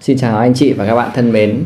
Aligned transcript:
Xin 0.00 0.18
chào 0.18 0.38
anh 0.38 0.54
chị 0.54 0.72
và 0.72 0.86
các 0.86 0.94
bạn 0.94 1.10
thân 1.14 1.32
mến. 1.32 1.64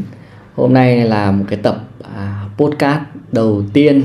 Hôm 0.55 0.73
nay 0.73 1.05
là 1.05 1.31
một 1.31 1.45
cái 1.49 1.59
tập 1.63 1.85
à, 2.15 2.45
podcast 2.57 3.01
đầu 3.33 3.63
tiên 3.73 4.03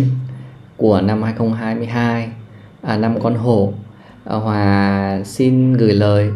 của 0.78 1.02
năm 1.02 1.24
2022, 1.24 2.30
à, 2.82 2.98
năm 2.98 3.20
con 3.22 3.36
hổ. 3.36 3.74
À, 4.26 4.36
Hòa 4.36 5.22
xin 5.26 5.74
gửi 5.74 5.94
lời 5.94 6.30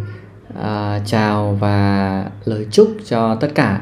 à, 0.62 1.00
chào 1.06 1.58
và 1.60 2.26
lời 2.46 2.68
chúc 2.72 2.96
cho 3.06 3.36
tất 3.36 3.52
cả 3.56 3.82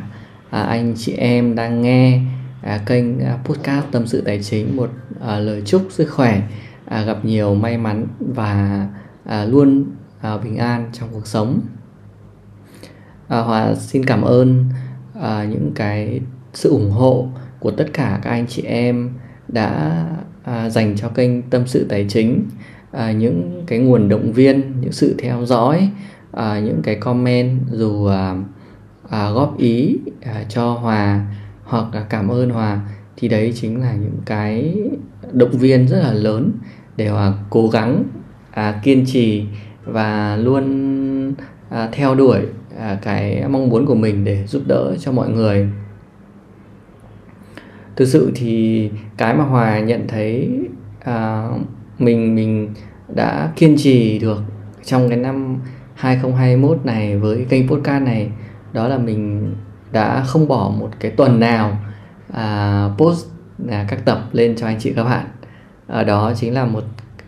à, 0.50 0.62
anh 0.62 0.94
chị 0.98 1.14
em 1.14 1.56
đang 1.56 1.82
nghe 1.82 2.22
à, 2.62 2.80
kênh 2.86 3.20
à, 3.20 3.38
podcast 3.46 3.86
tâm 3.92 4.08
sự 4.08 4.22
tài 4.22 4.44
chính 4.44 4.78
một 4.78 4.90
à, 5.28 5.40
lời 5.40 5.62
chúc 5.66 5.88
sức 5.90 6.06
khỏe, 6.06 6.42
à, 6.86 7.02
gặp 7.02 7.26
nhiều 7.26 7.56
may 7.56 7.78
mắn 7.78 8.08
và 8.20 8.88
à, 9.26 9.46
luôn 9.46 9.86
à, 10.22 10.38
bình 10.38 10.58
an 10.58 10.90
trong 10.94 11.10
cuộc 11.12 11.28
sống 11.28 11.62
à, 13.32 13.40
Hòa 13.40 13.76
xin 13.76 14.06
cảm 14.06 14.22
ơn 14.22 14.66
à, 15.22 15.46
những 15.50 15.72
cái 15.76 16.22
sự 16.54 16.70
ủng 16.70 16.92
hộ 16.92 17.28
của 17.60 17.72
tất 17.72 17.86
cả 17.94 18.20
các 18.24 18.30
anh 18.30 18.48
chị 18.48 18.62
em 18.62 19.10
đã 19.48 20.06
à, 20.44 20.70
dành 20.70 20.96
cho 20.96 21.10
kênh 21.10 21.42
tâm 21.42 21.68
sự 21.68 21.86
tài 21.90 22.06
chính. 22.10 22.46
À, 22.92 23.12
những 23.12 23.64
cái 23.68 23.80
nguồn 23.80 24.10
động 24.10 24.32
viên 24.32 24.82
những 24.82 24.92
sự 24.92 25.16
theo 25.20 25.46
dõi 25.46 25.90
à, 26.32 26.60
những 26.60 26.82
cái 26.84 26.96
comment 26.96 27.60
dù 27.72 28.06
à, 28.06 28.36
à, 29.10 29.30
góp 29.30 29.58
ý 29.58 29.98
à, 30.22 30.44
cho 30.50 30.74
hòa 30.74 31.26
hoặc 31.64 31.86
là 31.94 32.02
cảm 32.02 32.28
ơn 32.28 32.50
hòa 32.50 32.80
thì 33.18 33.28
đấy 33.28 33.54
chính 33.56 33.82
là 33.82 33.94
những 33.94 34.18
cái 34.26 34.76
động 35.32 35.52
viên 35.52 35.88
rất 35.88 36.00
là 36.00 36.14
lớn 36.14 36.52
để 36.96 37.10
hòa 37.10 37.34
cố 37.50 37.68
gắng 37.68 38.04
à, 38.52 38.80
kiên 38.84 39.06
trì 39.06 39.46
và 39.86 40.36
luôn 40.36 41.34
à, 41.70 41.90
theo 41.92 42.16
đuổi 42.16 42.42
À, 42.80 42.98
cái 43.02 43.44
mong 43.50 43.70
muốn 43.70 43.86
của 43.86 43.96
mình 43.96 44.24
để 44.24 44.48
giúp 44.48 44.62
đỡ 44.68 44.96
cho 45.00 45.12
mọi 45.12 45.30
người. 45.30 45.70
Thực 47.96 48.06
sự 48.06 48.32
thì 48.36 48.90
cái 49.18 49.36
mà 49.36 49.44
hòa 49.44 49.80
nhận 49.80 50.08
thấy 50.08 50.60
à, 51.00 51.50
mình 52.00 52.36
mình 52.36 52.74
đã 53.16 53.52
kiên 53.56 53.76
trì 53.78 54.20
được 54.20 54.44
trong 54.84 55.10
cái 55.10 55.18
năm 55.18 55.58
2021 55.96 56.86
này 56.86 57.18
với 57.18 57.46
kênh 57.50 57.68
podcast 57.68 58.04
này 58.04 58.32
đó 58.74 58.88
là 58.88 58.98
mình 58.98 59.52
đã 59.92 60.24
không 60.28 60.48
bỏ 60.48 60.72
một 60.80 60.90
cái 61.00 61.12
tuần 61.12 61.40
nào 61.40 61.78
à, 62.34 62.90
post 62.98 63.26
à, 63.70 63.86
các 63.90 64.06
tập 64.06 64.20
lên 64.32 64.56
cho 64.56 64.68
anh 64.68 64.80
chị 64.80 64.94
các 64.96 65.04
bạn. 65.04 65.26
À, 65.88 66.04
đó 66.04 66.34
chính 66.36 66.54
là 66.54 66.66
một 66.66 66.84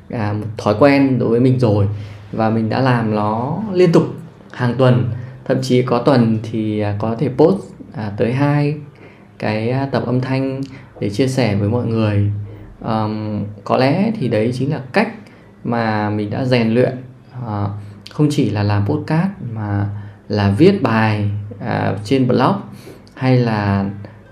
à, 0.10 0.34
một 0.34 0.46
thói 0.58 0.76
quen 0.80 1.20
đối 1.20 1.30
với 1.30 1.40
mình 1.40 1.60
rồi 1.60 1.88
và 2.32 2.50
mình 2.50 2.70
đã 2.70 2.82
làm 2.82 3.16
nó 3.16 3.58
liên 3.74 3.92
tục 3.92 4.04
hàng 4.52 4.76
tuần 4.78 5.10
thậm 5.46 5.62
chí 5.62 5.82
có 5.82 6.00
tuần 6.00 6.40
thì 6.44 6.80
à, 6.80 6.96
có 7.00 7.16
thể 7.20 7.30
post 7.38 7.58
à, 7.94 8.12
tới 8.18 8.34
hai 8.34 8.76
cái 9.40 9.70
à, 9.70 9.86
tập 9.92 10.04
âm 10.06 10.22
thanh 10.22 10.62
để 11.00 11.10
chia 11.10 11.28
sẻ 11.28 11.56
với 11.56 11.70
mọi 11.70 11.86
người. 11.86 12.32
Um, 12.86 13.44
có 13.64 13.78
lẽ 13.78 14.12
thì 14.20 14.28
đấy 14.28 14.52
chính 14.54 14.72
là 14.72 14.82
cách 14.94 15.10
mà 15.64 16.10
mình 16.10 16.30
đã 16.30 16.46
rèn 16.46 16.74
luyện 16.74 16.98
uh, 17.46 17.70
không 18.12 18.28
chỉ 18.32 18.50
là 18.50 18.64
làm 18.64 18.86
podcast 18.86 19.30
mà 19.54 19.90
là 20.28 20.56
viết 20.58 20.82
bài 20.82 21.30
uh, 21.56 22.00
trên 22.04 22.28
blog 22.28 22.56
hay 23.16 23.38
là 23.38 23.86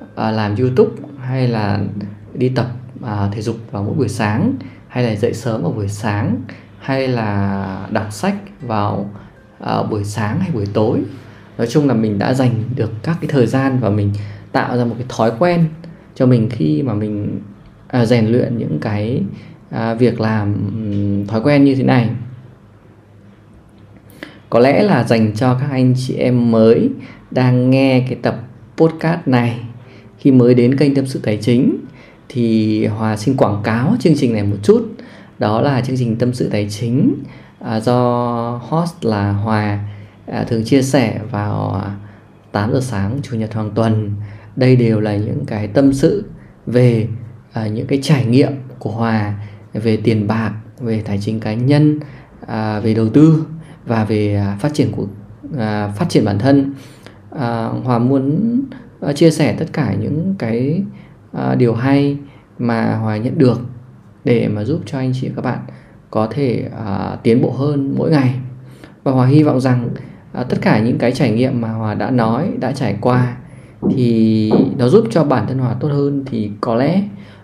uh, 0.03 0.17
làm 0.17 0.55
youtube 0.55 0.91
hay 1.19 1.47
là 1.47 1.79
đi 2.33 2.49
tập 2.49 2.67
uh, 3.03 3.33
thể 3.33 3.41
dục 3.41 3.55
vào 3.71 3.83
mỗi 3.83 3.93
buổi 3.93 4.09
sáng 4.09 4.53
hay 4.87 5.03
là 5.03 5.15
dậy 5.15 5.33
sớm 5.33 5.63
vào 5.63 5.71
buổi 5.71 5.87
sáng 5.87 6.41
hay 6.79 7.07
là 7.07 7.87
đọc 7.91 8.11
sách 8.11 8.35
vào 8.61 9.09
uh, 9.63 9.89
buổi 9.89 10.03
sáng 10.03 10.39
hay 10.39 10.49
buổi 10.53 10.65
tối. 10.73 10.99
Nói 11.57 11.67
chung 11.67 11.87
là 11.87 11.93
mình 11.93 12.19
đã 12.19 12.33
dành 12.33 12.63
được 12.75 12.91
các 13.03 13.17
cái 13.21 13.27
thời 13.27 13.47
gian 13.47 13.79
và 13.79 13.89
mình 13.89 14.11
tạo 14.51 14.77
ra 14.77 14.85
một 14.85 14.95
cái 14.97 15.05
thói 15.09 15.31
quen 15.39 15.65
cho 16.15 16.25
mình 16.25 16.49
khi 16.49 16.81
mà 16.81 16.93
mình 16.93 17.39
uh, 18.01 18.07
rèn 18.07 18.27
luyện 18.27 18.57
những 18.57 18.79
cái 18.81 19.23
uh, 19.75 19.99
việc 19.99 20.21
làm 20.21 20.53
um, 20.53 21.27
thói 21.27 21.41
quen 21.41 21.63
như 21.63 21.75
thế 21.75 21.83
này. 21.83 22.09
Có 24.49 24.59
lẽ 24.59 24.83
là 24.83 25.03
dành 25.03 25.31
cho 25.35 25.53
các 25.53 25.67
anh 25.71 25.93
chị 25.97 26.13
em 26.13 26.51
mới 26.51 26.89
đang 27.31 27.69
nghe 27.69 28.05
cái 28.07 28.17
tập 28.21 28.39
podcast 28.77 29.19
này. 29.25 29.59
Khi 30.17 30.31
mới 30.31 30.53
đến 30.53 30.77
kênh 30.77 30.95
tâm 30.95 31.05
sự 31.05 31.19
tài 31.23 31.37
chính 31.37 31.77
thì 32.29 32.85
hòa 32.85 33.17
xin 33.17 33.37
quảng 33.37 33.61
cáo 33.63 33.95
chương 33.99 34.13
trình 34.17 34.33
này 34.33 34.43
một 34.43 34.57
chút. 34.63 34.91
Đó 35.39 35.61
là 35.61 35.81
chương 35.81 35.97
trình 35.97 36.15
tâm 36.15 36.33
sự 36.33 36.49
tài 36.49 36.67
chính 36.69 37.13
à, 37.63 37.79
do 37.79 38.61
host 38.69 39.05
là 39.05 39.31
Hòa 39.31 39.79
à, 40.27 40.43
thường 40.43 40.63
chia 40.65 40.81
sẻ 40.81 41.19
vào 41.31 41.81
à, 41.83 41.95
8 42.51 42.73
giờ 42.73 42.81
sáng 42.81 43.19
chủ 43.23 43.37
nhật 43.37 43.53
hàng 43.53 43.71
tuần. 43.75 44.11
Đây 44.55 44.75
đều 44.75 44.99
là 44.99 45.15
những 45.15 45.45
cái 45.45 45.67
tâm 45.67 45.93
sự 45.93 46.25
về 46.65 47.07
à, 47.53 47.67
những 47.67 47.87
cái 47.87 47.99
trải 48.01 48.25
nghiệm 48.25 48.51
của 48.79 48.91
Hòa 48.91 49.33
về 49.73 49.97
tiền 50.03 50.27
bạc 50.27 50.53
về 50.79 51.01
tài 51.05 51.19
chính 51.21 51.39
cá 51.39 51.53
nhân 51.53 51.99
à, 52.47 52.79
về 52.79 52.93
đầu 52.93 53.09
tư 53.09 53.45
và 53.85 54.03
về 54.03 54.35
à, 54.35 54.57
phát 54.59 54.73
triển 54.73 54.91
của 54.91 55.07
à, 55.57 55.87
phát 55.87 56.09
triển 56.09 56.25
bản 56.25 56.39
thân. 56.39 56.73
À, 57.31 57.65
Hòa 57.83 57.99
muốn 57.99 58.55
à, 59.01 59.13
chia 59.13 59.31
sẻ 59.31 59.55
tất 59.59 59.65
cả 59.73 59.93
những 59.93 60.35
cái 60.39 60.83
à, 61.33 61.55
điều 61.55 61.73
hay 61.73 62.17
mà 62.59 62.95
Hòa 62.95 63.17
nhận 63.17 63.37
được 63.37 63.59
để 64.23 64.47
mà 64.47 64.63
giúp 64.63 64.81
cho 64.85 64.97
anh 64.97 65.11
chị 65.21 65.27
và 65.27 65.35
các 65.35 65.41
bạn 65.41 65.59
có 66.11 66.27
thể 66.31 66.69
à, 66.85 67.17
tiến 67.23 67.41
bộ 67.41 67.51
hơn 67.51 67.95
mỗi 67.97 68.11
ngày. 68.11 68.35
Và 69.03 69.11
hòa 69.11 69.27
hy 69.27 69.43
vọng 69.43 69.61
rằng 69.61 69.89
à, 70.33 70.43
tất 70.43 70.57
cả 70.61 70.79
những 70.79 70.97
cái 70.97 71.11
trải 71.11 71.31
nghiệm 71.31 71.61
mà 71.61 71.71
hòa 71.71 71.93
đã 71.93 72.11
nói 72.11 72.49
đã 72.59 72.71
trải 72.71 72.97
qua 73.01 73.37
thì 73.89 74.51
nó 74.77 74.87
giúp 74.87 75.07
cho 75.11 75.23
bản 75.23 75.47
thân 75.47 75.57
hòa 75.57 75.75
tốt 75.79 75.87
hơn 75.87 76.23
thì 76.25 76.51
có 76.61 76.75
lẽ 76.75 77.03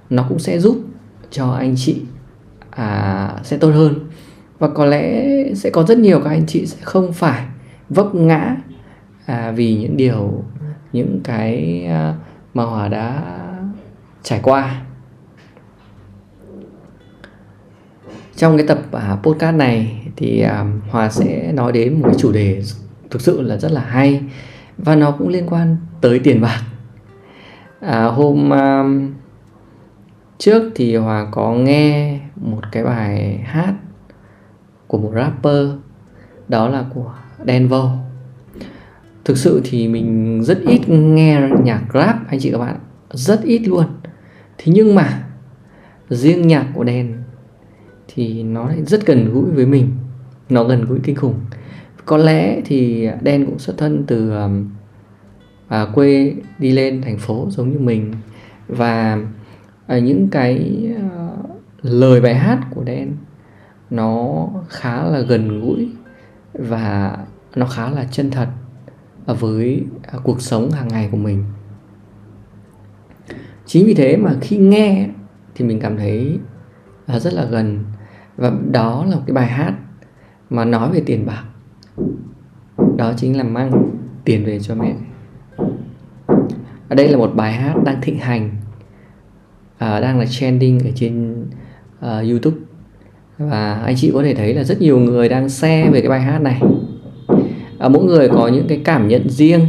nó 0.09 0.25
cũng 0.29 0.39
sẽ 0.39 0.59
giúp 0.59 0.77
cho 1.31 1.51
anh 1.51 1.73
chị 1.77 2.01
à, 2.69 3.31
sẽ 3.43 3.57
tốt 3.57 3.69
hơn. 3.69 3.93
Và 4.59 4.67
có 4.67 4.85
lẽ 4.85 5.27
sẽ 5.53 5.69
có 5.69 5.83
rất 5.83 5.97
nhiều 5.97 6.19
các 6.23 6.29
anh 6.29 6.45
chị 6.47 6.65
sẽ 6.65 6.77
không 6.81 7.13
phải 7.13 7.45
vấp 7.89 8.15
ngã 8.15 8.55
à, 9.25 9.51
vì 9.51 9.75
những 9.75 9.97
điều 9.97 10.43
những 10.93 11.19
cái 11.23 11.85
à, 11.85 12.15
mà 12.53 12.63
hòa 12.63 12.87
đã 12.87 13.23
trải 14.23 14.39
qua. 14.43 14.81
Trong 18.37 18.57
cái 18.57 18.67
tập 18.67 18.79
uh, 18.95 19.23
podcast 19.23 19.55
này 19.55 20.03
thì 20.15 20.45
uh, 20.45 20.91
hòa 20.91 21.09
sẽ 21.09 21.51
nói 21.51 21.71
đến 21.71 22.01
một 22.01 22.03
cái 22.05 22.15
chủ 22.17 22.31
đề 22.31 22.61
thực 23.09 23.21
sự 23.21 23.41
là 23.41 23.57
rất 23.57 23.71
là 23.71 23.81
hay 23.81 24.21
và 24.77 24.95
nó 24.95 25.11
cũng 25.11 25.27
liên 25.27 25.47
quan 25.49 25.77
tới 26.01 26.19
tiền 26.19 26.41
bạc. 26.41 26.61
À, 27.79 28.03
hôm 28.03 28.49
uh, 28.49 29.11
trước 30.37 30.71
thì 30.75 30.95
hòa 30.95 31.27
có 31.31 31.53
nghe 31.53 32.19
một 32.35 32.61
cái 32.71 32.83
bài 32.83 33.37
hát 33.45 33.73
của 34.87 34.97
một 34.97 35.11
rapper 35.15 35.67
đó 36.47 36.69
là 36.69 36.85
của 36.93 37.13
Denvo 37.47 37.91
thực 39.25 39.37
sự 39.37 39.61
thì 39.63 39.87
mình 39.87 40.43
rất 40.43 40.59
ít 40.67 40.89
nghe 40.89 41.41
nhạc 41.63 41.81
rap 41.93 42.27
anh 42.27 42.39
chị 42.39 42.51
các 42.51 42.57
bạn 42.57 42.79
rất 43.11 43.43
ít 43.43 43.59
luôn. 43.59 43.85
Thế 44.57 44.73
nhưng 44.75 44.95
mà 44.95 45.23
riêng 46.09 46.47
nhạc 46.47 46.65
của 46.73 46.83
đen 46.83 47.23
thì 48.07 48.43
nó 48.43 48.67
lại 48.67 48.83
rất 48.85 49.05
gần 49.05 49.33
gũi 49.33 49.51
với 49.51 49.65
mình. 49.65 49.91
Nó 50.49 50.63
gần 50.63 50.85
gũi 50.85 50.99
kinh 51.03 51.15
khủng. 51.15 51.35
Có 52.05 52.17
lẽ 52.17 52.61
thì 52.65 53.09
đen 53.21 53.45
cũng 53.45 53.59
xuất 53.59 53.77
thân 53.77 54.03
từ 54.07 54.31
um, 54.31 54.69
à, 55.67 55.85
quê 55.93 56.33
đi 56.59 56.71
lên 56.71 57.01
thành 57.01 57.17
phố 57.17 57.47
giống 57.49 57.71
như 57.71 57.79
mình. 57.79 58.13
Và 58.67 59.17
à, 59.87 59.99
những 59.99 60.27
cái 60.31 60.85
à, 60.97 61.29
lời 61.81 62.21
bài 62.21 62.35
hát 62.35 62.59
của 62.75 62.83
đen 62.83 63.13
nó 63.89 64.47
khá 64.69 65.03
là 65.03 65.19
gần 65.19 65.61
gũi 65.61 65.89
và 66.53 67.17
nó 67.55 67.65
khá 67.65 67.89
là 67.89 68.07
chân 68.11 68.31
thật 68.31 68.47
với 69.25 69.83
à, 70.01 70.19
cuộc 70.23 70.41
sống 70.41 70.71
hàng 70.71 70.87
ngày 70.87 71.09
của 71.11 71.17
mình. 71.17 71.43
Chính 73.65 73.85
vì 73.85 73.93
thế 73.93 74.17
mà 74.17 74.33
khi 74.41 74.57
nghe 74.57 75.09
thì 75.55 75.65
mình 75.65 75.79
cảm 75.79 75.97
thấy 75.97 76.39
à, 77.05 77.19
rất 77.19 77.33
là 77.33 77.45
gần 77.45 77.83
và 78.37 78.51
đó 78.71 79.05
là 79.09 79.15
một 79.15 79.21
cái 79.27 79.33
bài 79.33 79.47
hát 79.47 79.73
mà 80.49 80.65
nói 80.65 80.91
về 80.91 81.01
tiền 81.05 81.25
bạc. 81.25 81.43
Đó 82.97 83.13
chính 83.17 83.37
là 83.37 83.43
mang 83.43 83.71
tiền 84.25 84.45
về 84.45 84.59
cho 84.59 84.75
mẹ. 84.75 84.93
Ở 86.89 86.95
đây 86.95 87.07
là 87.07 87.17
một 87.17 87.31
bài 87.35 87.53
hát 87.53 87.75
đang 87.83 88.01
thịnh 88.01 88.19
hành 88.19 88.49
à, 89.77 89.99
đang 89.99 90.19
là 90.19 90.25
trending 90.25 90.79
ở 90.79 90.91
trên 90.95 91.45
uh, 91.99 92.29
youtube. 92.29 92.57
Và 93.37 93.73
anh 93.73 93.95
chị 93.97 94.11
có 94.13 94.23
thể 94.23 94.35
thấy 94.35 94.53
là 94.53 94.63
rất 94.63 94.81
nhiều 94.81 94.99
người 94.99 95.29
đang 95.29 95.49
share 95.49 95.89
về 95.89 96.01
cái 96.01 96.09
bài 96.09 96.21
hát 96.21 96.41
này. 96.41 96.61
À, 97.79 97.89
mỗi 97.89 98.03
người 98.03 98.29
có 98.29 98.47
những 98.47 98.65
cái 98.67 98.81
cảm 98.85 99.07
nhận 99.07 99.29
riêng 99.29 99.61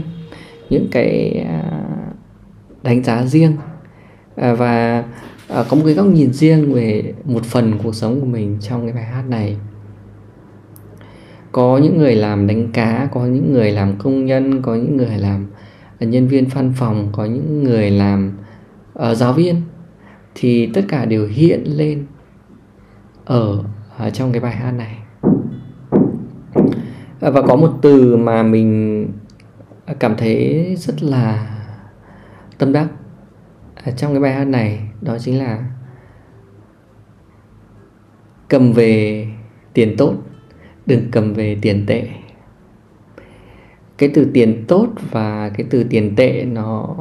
những 0.71 0.89
cái 0.91 1.45
uh, 1.59 2.15
đánh 2.83 3.05
giá 3.05 3.23
riêng. 3.27 3.57
À, 4.37 4.55
và 4.55 5.05
à, 5.49 5.65
có 5.69 5.77
một 5.77 5.83
cái 5.85 5.95
góc 5.95 6.07
nhìn 6.07 6.33
riêng 6.33 6.73
về 6.73 7.15
một 7.25 7.45
phần 7.45 7.79
cuộc 7.83 7.95
sống 7.95 8.21
của 8.21 8.27
mình 8.27 8.59
trong 8.61 8.83
cái 8.83 8.93
bài 8.93 9.05
hát 9.05 9.23
này. 9.29 9.57
Có 11.53 11.79
những 11.83 11.99
người 11.99 12.15
làm 12.15 12.47
đánh 12.47 12.73
cá 12.73 13.09
có 13.13 13.27
những 13.27 13.53
người 13.53 13.73
làm 13.73 13.99
công 13.99 14.27
nhân 14.27 14.63
có 14.63 14.75
những 14.75 14.97
người 14.97 15.19
làm 15.19 15.47
ờ, 15.99 16.07
nhân 16.07 16.29
viên 16.29 16.47
văn 16.47 16.73
phòng 16.77 17.09
có 17.13 17.25
những 17.25 17.65
người 17.65 17.91
làm 17.91 18.33
uh, 18.99 19.17
giáo 19.17 19.33
viên 19.33 19.63
thì 20.35 20.67
tất 20.75 20.85
cả 20.89 21.05
đều 21.05 21.27
hiện 21.27 21.65
lên 21.67 22.07
ở, 23.25 23.65
ở 23.97 24.11
trong 24.11 24.33
cái 24.33 24.41
bài 24.41 24.57
hát 24.57 24.71
này. 24.71 24.97
Và 27.21 27.43
có 27.43 27.57
một 27.57 27.79
từ 27.83 28.17
mà 28.17 28.43
mình 28.43 29.07
cảm 29.99 30.17
thấy 30.17 30.67
rất 30.79 31.03
là 31.03 31.57
tâm 32.59 32.73
đắc 32.73 32.89
ở 33.85 33.93
trong 33.93 34.13
cái 34.13 34.21
bài 34.21 34.35
hát 34.35 34.45
này 34.45 34.88
đó 35.01 35.19
chính 35.19 35.39
là 35.39 35.65
cầm 38.49 38.73
về 38.73 39.27
tiền 39.73 39.95
tốt, 39.99 40.15
đừng 40.87 41.11
cầm 41.11 41.35
về 41.35 41.59
tiền 41.63 41.85
tệ. 41.87 42.09
Cái 43.99 44.11
từ 44.15 44.31
tiền 44.35 44.65
tốt 44.69 44.89
và 45.11 45.49
cái 45.49 45.67
từ 45.71 45.85
tiền 45.85 46.17
tệ 46.17 46.45
nó 46.45 46.97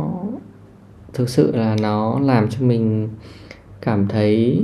thực 1.13 1.29
sự 1.29 1.55
là 1.55 1.75
nó 1.81 2.19
làm 2.19 2.49
cho 2.49 2.65
mình 2.65 3.09
cảm 3.81 4.07
thấy 4.07 4.63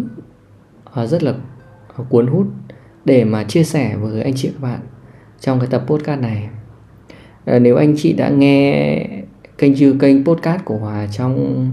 à, 0.93 1.05
rất 1.05 1.23
là 1.23 1.33
cuốn 2.09 2.27
hút 2.27 2.47
để 3.05 3.23
mà 3.23 3.43
chia 3.43 3.63
sẻ 3.63 3.95
với 3.95 4.21
anh 4.21 4.33
chị 4.35 4.49
các 4.53 4.61
bạn 4.61 4.79
trong 5.39 5.59
cái 5.59 5.67
tập 5.71 5.83
podcast 5.87 6.21
này. 6.21 6.49
À, 7.45 7.59
nếu 7.59 7.75
anh 7.75 7.93
chị 7.97 8.13
đã 8.13 8.29
nghe 8.29 9.07
kênh 9.57 9.73
như 9.73 9.95
kênh 9.99 10.25
podcast 10.25 10.65
của 10.65 10.77
Hòa 10.77 11.07
trong 11.11 11.67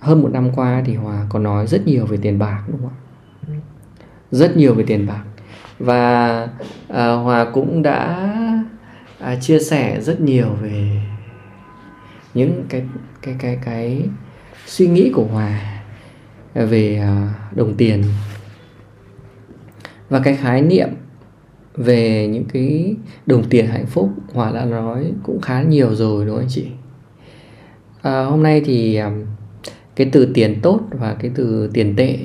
hơn 0.00 0.22
một 0.22 0.28
năm 0.32 0.50
qua 0.54 0.82
thì 0.86 0.94
Hòa 0.94 1.26
có 1.28 1.38
nói 1.38 1.66
rất 1.66 1.86
nhiều 1.86 2.06
về 2.06 2.18
tiền 2.22 2.38
bạc 2.38 2.62
đúng 2.68 2.80
không 2.80 2.90
ạ? 2.90 2.96
Rất 4.30 4.56
nhiều 4.56 4.74
về 4.74 4.84
tiền 4.86 5.06
bạc. 5.06 5.24
Và 5.78 6.48
à, 6.88 7.12
Hòa 7.12 7.46
cũng 7.52 7.82
đã 7.82 8.30
à, 9.18 9.36
chia 9.40 9.58
sẻ 9.58 10.00
rất 10.00 10.20
nhiều 10.20 10.48
về 10.62 11.02
những 12.34 12.64
cái 12.68 12.82
cái 13.22 13.36
cái 13.38 13.58
cái 13.64 14.08
suy 14.66 14.88
nghĩ 14.88 15.12
của 15.14 15.24
Hòa 15.24 15.60
về 16.54 16.96
à, 16.96 17.34
đồng 17.54 17.74
tiền. 17.74 18.04
Và 20.08 20.20
cái 20.24 20.36
khái 20.36 20.62
niệm 20.62 20.88
về 21.74 22.28
những 22.28 22.44
cái 22.44 22.96
đồng 23.26 23.44
tiền 23.50 23.66
hạnh 23.66 23.86
phúc 23.86 24.10
Hòa 24.34 24.50
đã 24.52 24.64
nói 24.64 25.12
cũng 25.22 25.40
khá 25.40 25.62
nhiều 25.62 25.94
rồi 25.94 26.26
đúng 26.26 26.34
không 26.34 26.44
anh 26.44 26.50
chị? 26.50 26.66
À, 28.02 28.24
hôm 28.24 28.42
nay 28.42 28.62
thì 28.64 28.94
à, 28.94 29.10
cái 29.98 30.08
từ 30.12 30.30
tiền 30.34 30.60
tốt 30.62 30.80
và 30.90 31.14
cái 31.14 31.30
từ 31.34 31.70
tiền 31.74 31.96
tệ. 31.96 32.18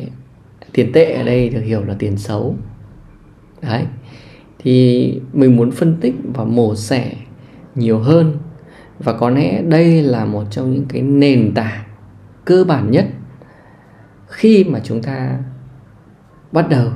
Tiền 0.74 0.92
tệ 0.94 1.14
ở 1.14 1.24
đây 1.24 1.50
được 1.50 1.62
hiểu 1.62 1.84
là 1.84 1.96
tiền 2.00 2.18
xấu. 2.18 2.56
Đấy. 3.62 3.86
Thì 4.60 5.22
mình 5.34 5.56
muốn 5.56 5.72
phân 5.72 5.98
tích 6.02 6.16
và 6.34 6.44
mổ 6.44 6.76
xẻ 6.76 7.14
nhiều 7.76 8.00
hơn. 8.00 8.38
Và 9.00 9.14
có 9.14 9.30
lẽ 9.30 9.62
đây 9.62 10.02
là 10.02 10.26
một 10.26 10.44
trong 10.52 10.72
những 10.72 10.86
cái 10.90 11.02
nền 11.02 11.54
tảng 11.54 11.84
cơ 12.46 12.64
bản 12.64 12.92
nhất 12.92 13.06
khi 14.28 14.64
mà 14.64 14.80
chúng 14.84 15.02
ta 15.02 15.40
bắt 16.52 16.70
đầu 16.70 16.92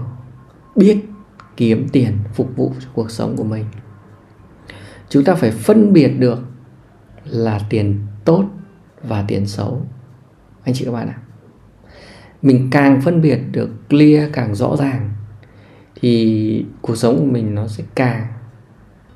biết 0.75 0.97
kiếm 1.57 1.88
tiền 1.91 2.18
phục 2.33 2.56
vụ 2.56 2.74
cho 2.79 2.88
cuộc 2.94 3.12
sống 3.12 3.35
của 3.38 3.44
mình. 3.44 3.65
Chúng 5.09 5.24
ta 5.24 5.35
phải 5.35 5.51
phân 5.51 5.94
biệt 5.94 6.07
được 6.07 6.39
là 7.25 7.59
tiền 7.69 8.00
tốt 8.25 8.45
và 9.03 9.25
tiền 9.27 9.45
xấu 9.45 9.81
anh 10.68 10.74
chị 10.74 10.86
các 10.86 10.92
bạn 10.92 11.08
ạ. 11.08 11.18
Mình 12.42 12.68
càng 12.72 13.02
phân 13.02 13.22
biệt 13.22 13.40
được 13.52 13.69
clear 13.90 14.30
càng 14.34 14.56
rõ 14.56 14.75
ràng, 14.75 15.14
thì 15.96 16.66
cuộc 16.81 16.96
sống 16.96 17.18
của 17.18 17.25
mình 17.25 17.56
nó 17.56 17.68
sẽ 17.68 17.84
càng 17.96 18.28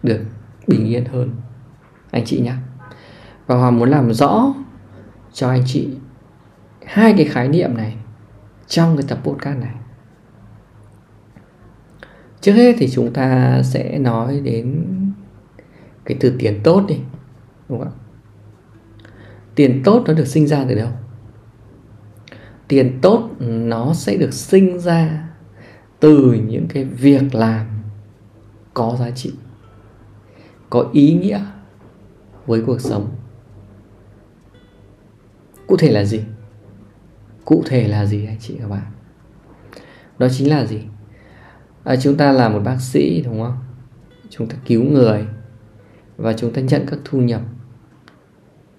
được 0.03 0.19
bình 0.67 0.85
yên 0.85 1.05
hơn. 1.05 1.35
Anh 2.11 2.25
chị 2.25 2.41
nhé 2.41 2.53
và 3.47 3.55
hòa 3.55 3.71
muốn 3.71 3.89
làm 3.89 4.13
rõ 4.13 4.53
cho 5.33 5.49
anh 5.49 5.63
chị 5.65 5.89
hai 6.85 7.13
cái 7.17 7.25
khái 7.25 7.47
niệm 7.47 7.77
này 7.77 7.95
trong 8.67 8.97
cái 8.97 9.05
tập 9.07 9.19
podcast 9.23 9.59
này. 9.59 9.75
Trước 12.41 12.53
hết 12.53 12.75
thì 12.79 12.89
chúng 12.89 13.13
ta 13.13 13.61
sẽ 13.63 13.99
nói 13.99 14.39
đến 14.43 14.85
cái 16.05 16.17
từ 16.19 16.35
tiền 16.39 16.59
tốt 16.63 16.85
đi, 16.87 16.97
đúng 17.69 17.79
không 17.79 17.87
ạ? 17.87 17.97
Tiền 19.55 19.81
tốt 19.83 20.03
nó 20.07 20.13
được 20.13 20.27
sinh 20.27 20.47
ra 20.47 20.65
từ 20.69 20.75
đâu? 20.75 20.89
Tiền 22.71 22.99
tốt 23.01 23.29
nó 23.39 23.93
sẽ 23.93 24.17
được 24.17 24.33
sinh 24.33 24.79
ra 24.79 25.29
từ 25.99 26.33
những 26.47 26.67
cái 26.67 26.83
việc 26.83 27.35
làm 27.35 27.67
có 28.73 28.95
giá 28.99 29.11
trị 29.11 29.33
có 30.69 30.89
ý 30.93 31.13
nghĩa 31.13 31.45
với 32.45 32.61
cuộc 32.65 32.81
sống. 32.81 33.09
Cụ 35.67 35.77
thể 35.77 35.91
là 35.91 36.03
gì? 36.03 36.19
Cụ 37.45 37.63
thể 37.65 37.87
là 37.87 38.05
gì 38.05 38.25
anh 38.25 38.37
chị 38.39 38.55
các 38.59 38.67
bạn? 38.69 38.91
Đó 40.19 40.27
chính 40.31 40.49
là 40.49 40.65
gì? 40.65 40.81
À, 41.83 41.95
chúng 41.95 42.17
ta 42.17 42.31
là 42.31 42.49
một 42.49 42.61
bác 42.63 42.77
sĩ 42.81 43.21
đúng 43.25 43.43
không? 43.43 43.57
Chúng 44.29 44.47
ta 44.47 44.55
cứu 44.65 44.83
người 44.83 45.25
và 46.17 46.33
chúng 46.33 46.53
ta 46.53 46.61
nhận 46.61 46.85
các 46.87 46.99
thu 47.05 47.19
nhập 47.19 47.41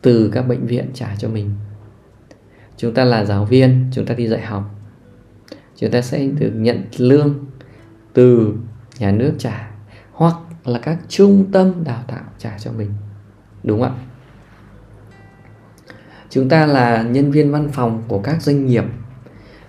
từ 0.02 0.30
các 0.32 0.42
bệnh 0.42 0.66
viện 0.66 0.90
trả 0.94 1.16
cho 1.16 1.28
mình 1.28 1.50
chúng 2.82 2.94
ta 2.94 3.04
là 3.04 3.24
giáo 3.24 3.44
viên, 3.44 3.90
chúng 3.92 4.06
ta 4.06 4.14
đi 4.14 4.28
dạy 4.28 4.40
học. 4.40 4.74
Chúng 5.76 5.90
ta 5.90 6.02
sẽ 6.02 6.26
được 6.26 6.52
nhận 6.54 6.84
lương 6.96 7.44
từ 8.12 8.54
nhà 8.98 9.12
nước 9.12 9.34
trả 9.38 9.70
hoặc 10.12 10.34
là 10.64 10.78
các 10.78 10.98
trung 11.08 11.52
tâm 11.52 11.84
đào 11.84 12.04
tạo 12.06 12.24
trả 12.38 12.58
cho 12.58 12.72
mình. 12.72 12.90
Đúng 13.64 13.80
không 13.80 13.96
ạ? 13.96 14.02
Chúng 16.30 16.48
ta 16.48 16.66
là 16.66 17.02
nhân 17.02 17.30
viên 17.30 17.52
văn 17.52 17.68
phòng 17.72 18.02
của 18.08 18.18
các 18.18 18.42
doanh 18.42 18.66
nghiệp. 18.66 18.84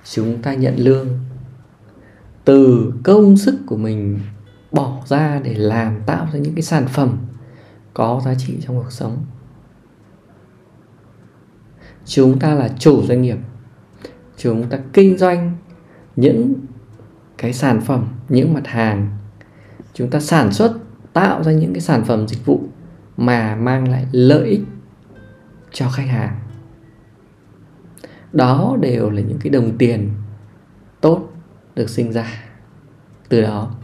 Chúng 0.04 0.42
ta 0.42 0.54
nhận 0.54 0.76
lương 0.78 1.08
từ 2.46 2.94
công 3.04 3.38
sức 3.38 3.60
của 3.66 3.78
mình 3.78 4.20
bỏ 4.72 4.98
ra 5.06 5.40
để 5.44 5.54
làm, 5.54 6.02
tạo 6.06 6.28
ra 6.34 6.40
những 6.40 6.56
cái 6.56 6.64
sản 6.64 6.88
phẩm 6.88 7.18
có 7.94 8.22
giá 8.26 8.34
trị 8.36 8.58
trong 8.62 8.76
cuộc 8.76 8.92
sống 8.92 9.26
chúng 12.06 12.40
ta 12.40 12.54
là 12.54 12.70
chủ 12.80 13.04
doanh 13.04 13.22
nghiệp. 13.22 13.38
Chúng 14.38 14.64
ta 14.70 14.80
kinh 14.94 15.18
doanh 15.18 15.58
những 16.16 16.54
cái 17.38 17.54
sản 17.54 17.82
phẩm, 17.82 18.08
những 18.30 18.54
mặt 18.54 18.68
hàng. 18.68 19.18
Chúng 19.94 20.10
ta 20.10 20.20
sản 20.20 20.54
xuất, 20.54 20.78
tạo 21.14 21.44
ra 21.44 21.52
những 21.52 21.74
cái 21.74 21.82
sản 21.82 22.04
phẩm 22.04 22.28
dịch 22.28 22.46
vụ 22.46 22.62
mà 23.18 23.56
mang 23.56 23.92
lại 23.92 24.06
lợi 24.12 24.48
ích 24.48 24.62
cho 25.72 25.90
khách 25.90 26.08
hàng. 26.08 26.40
Đó 28.34 28.78
đều 28.82 29.10
là 29.10 29.22
những 29.22 29.40
cái 29.40 29.50
đồng 29.50 29.78
tiền 29.78 30.10
tốt 31.02 31.30
được 31.76 31.90
sinh 31.90 32.12
ra 32.12 32.44
từ 33.30 33.42
đó. 33.42 33.76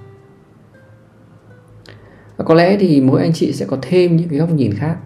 Và 2.38 2.46
có 2.46 2.54
lẽ 2.54 2.78
thì 2.80 3.02
mỗi 3.02 3.22
anh 3.22 3.34
chị 3.34 3.54
sẽ 3.54 3.66
có 3.66 3.78
thêm 3.82 4.16
những 4.16 4.30
cái 4.30 4.40
góc 4.40 4.52
nhìn 4.52 4.74
khác, 4.74 4.98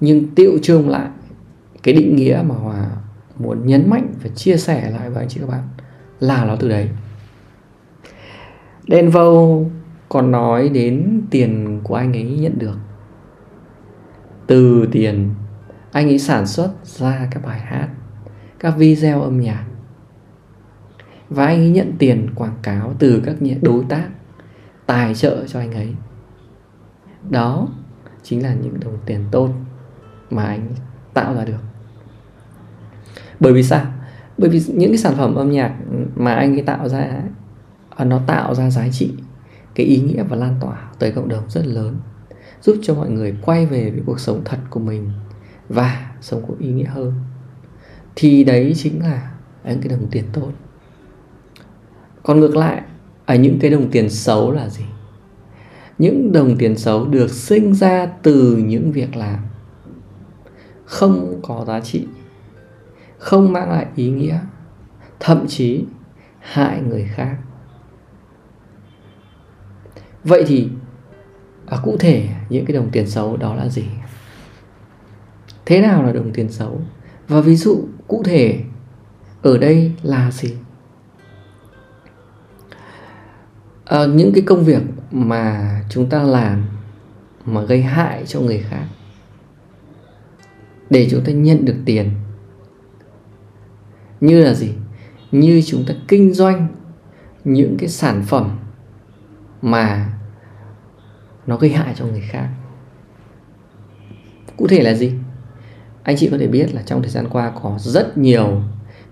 nhưng 0.00 0.34
tiệu 0.34 0.52
chung 0.62 0.88
lại 0.88 1.08
cái 1.82 1.94
định 1.94 2.16
nghĩa 2.16 2.42
mà 2.46 2.54
hòa 2.54 2.90
muốn 3.38 3.66
nhấn 3.66 3.90
mạnh 3.90 4.14
và 4.22 4.30
chia 4.34 4.56
sẻ 4.56 4.90
lại 4.90 5.10
với 5.10 5.22
anh 5.22 5.28
chị 5.28 5.40
các 5.40 5.48
bạn 5.48 5.68
là 6.20 6.44
nó 6.44 6.56
từ 6.56 6.68
đấy. 6.68 6.88
Denvo 8.88 9.58
còn 10.08 10.30
nói 10.30 10.68
đến 10.68 11.22
tiền 11.30 11.80
của 11.82 11.94
anh 11.94 12.12
ấy 12.12 12.38
nhận 12.40 12.58
được. 12.58 12.76
Từ 14.46 14.88
tiền, 14.92 15.34
anh 15.92 16.08
ấy 16.08 16.18
sản 16.18 16.46
xuất 16.46 16.72
ra 16.84 17.28
các 17.30 17.42
bài 17.44 17.60
hát, 17.60 17.88
các 18.58 18.70
video 18.70 19.22
âm 19.22 19.40
nhạc. 19.40 19.64
Và 21.28 21.46
anh 21.46 21.58
ấy 21.58 21.70
nhận 21.70 21.92
tiền 21.98 22.30
quảng 22.34 22.56
cáo 22.62 22.94
từ 22.98 23.22
các 23.26 23.36
đối 23.62 23.84
tác, 23.88 24.08
tài 24.86 25.14
trợ 25.14 25.46
cho 25.46 25.58
anh 25.58 25.72
ấy. 25.72 25.94
Đó 27.30 27.68
chính 28.22 28.42
là 28.42 28.54
những 28.54 28.80
đồng 28.80 28.98
tiền 29.06 29.24
tốt 29.30 29.50
mà 30.30 30.44
anh 30.44 30.68
tạo 31.14 31.34
ra 31.34 31.44
được 31.44 31.69
bởi 33.40 33.52
vì 33.52 33.62
sao? 33.62 33.86
Bởi 34.38 34.50
vì 34.50 34.62
những 34.74 34.90
cái 34.90 34.98
sản 34.98 35.14
phẩm 35.16 35.34
âm 35.34 35.50
nhạc 35.50 35.74
mà 36.14 36.34
anh 36.34 36.54
ấy 36.54 36.62
tạo 36.62 36.88
ra 36.88 37.22
à, 37.96 38.04
nó 38.04 38.20
tạo 38.26 38.54
ra 38.54 38.70
giá 38.70 38.88
trị, 38.92 39.12
cái 39.74 39.86
ý 39.86 40.00
nghĩa 40.00 40.22
và 40.22 40.36
lan 40.36 40.54
tỏa 40.60 40.90
tới 40.98 41.12
cộng 41.12 41.28
đồng 41.28 41.44
rất 41.48 41.66
lớn, 41.66 41.96
giúp 42.62 42.76
cho 42.82 42.94
mọi 42.94 43.10
người 43.10 43.36
quay 43.42 43.66
về 43.66 43.90
với 43.90 44.02
cuộc 44.06 44.20
sống 44.20 44.42
thật 44.44 44.58
của 44.70 44.80
mình 44.80 45.10
và 45.68 46.12
sống 46.20 46.42
có 46.48 46.54
ý 46.58 46.72
nghĩa 46.72 46.84
hơn. 46.84 47.12
Thì 48.16 48.44
đấy 48.44 48.72
chính 48.76 49.02
là 49.02 49.30
những 49.64 49.80
cái 49.80 49.88
đồng 49.88 50.06
tiền 50.10 50.24
tốt. 50.32 50.50
Còn 52.22 52.40
ngược 52.40 52.56
lại 52.56 52.82
ở 53.26 53.34
những 53.34 53.58
cái 53.60 53.70
đồng 53.70 53.90
tiền 53.90 54.10
xấu 54.10 54.52
là 54.52 54.68
gì? 54.68 54.84
Những 55.98 56.32
đồng 56.32 56.56
tiền 56.56 56.78
xấu 56.78 57.06
được 57.06 57.30
sinh 57.30 57.74
ra 57.74 58.06
từ 58.06 58.56
những 58.56 58.92
việc 58.92 59.16
làm 59.16 59.38
không 60.84 61.40
có 61.42 61.64
giá 61.66 61.80
trị 61.80 62.06
không 63.20 63.52
mang 63.52 63.70
lại 63.70 63.86
ý 63.96 64.10
nghĩa 64.10 64.40
thậm 65.20 65.46
chí 65.48 65.84
hại 66.38 66.82
người 66.82 67.10
khác. 67.14 67.36
Vậy 70.24 70.44
thì 70.46 70.68
à, 71.66 71.78
cụ 71.82 71.96
thể 71.96 72.28
những 72.48 72.66
cái 72.66 72.76
đồng 72.76 72.90
tiền 72.92 73.06
xấu 73.06 73.36
đó 73.36 73.54
là 73.54 73.68
gì? 73.68 73.84
Thế 75.64 75.80
nào 75.80 76.02
là 76.02 76.12
đồng 76.12 76.32
tiền 76.32 76.48
xấu? 76.48 76.80
Và 77.28 77.40
ví 77.40 77.56
dụ 77.56 77.88
cụ 78.08 78.22
thể 78.24 78.60
ở 79.42 79.58
đây 79.58 79.92
là 80.02 80.30
gì? 80.30 80.56
À, 83.84 84.06
những 84.06 84.32
cái 84.34 84.44
công 84.46 84.64
việc 84.64 84.82
mà 85.10 85.74
chúng 85.90 86.08
ta 86.08 86.22
làm 86.22 86.64
mà 87.44 87.62
gây 87.62 87.82
hại 87.82 88.26
cho 88.26 88.40
người 88.40 88.58
khác 88.58 88.84
để 90.90 91.08
chúng 91.10 91.24
ta 91.24 91.32
nhận 91.32 91.64
được 91.64 91.76
tiền 91.84 92.10
như 94.20 94.44
là 94.44 94.54
gì? 94.54 94.72
Như 95.32 95.62
chúng 95.66 95.84
ta 95.86 95.94
kinh 96.08 96.32
doanh 96.32 96.66
những 97.44 97.76
cái 97.78 97.88
sản 97.88 98.22
phẩm 98.26 98.58
mà 99.62 100.12
nó 101.46 101.56
gây 101.56 101.70
hại 101.70 101.94
cho 101.96 102.06
người 102.06 102.20
khác. 102.20 102.48
Cụ 104.56 104.66
thể 104.66 104.82
là 104.82 104.94
gì? 104.94 105.12
Anh 106.02 106.16
chị 106.16 106.28
có 106.30 106.38
thể 106.38 106.46
biết 106.46 106.74
là 106.74 106.82
trong 106.82 107.02
thời 107.02 107.10
gian 107.10 107.28
qua 107.28 107.52
có 107.62 107.76
rất 107.78 108.18
nhiều 108.18 108.62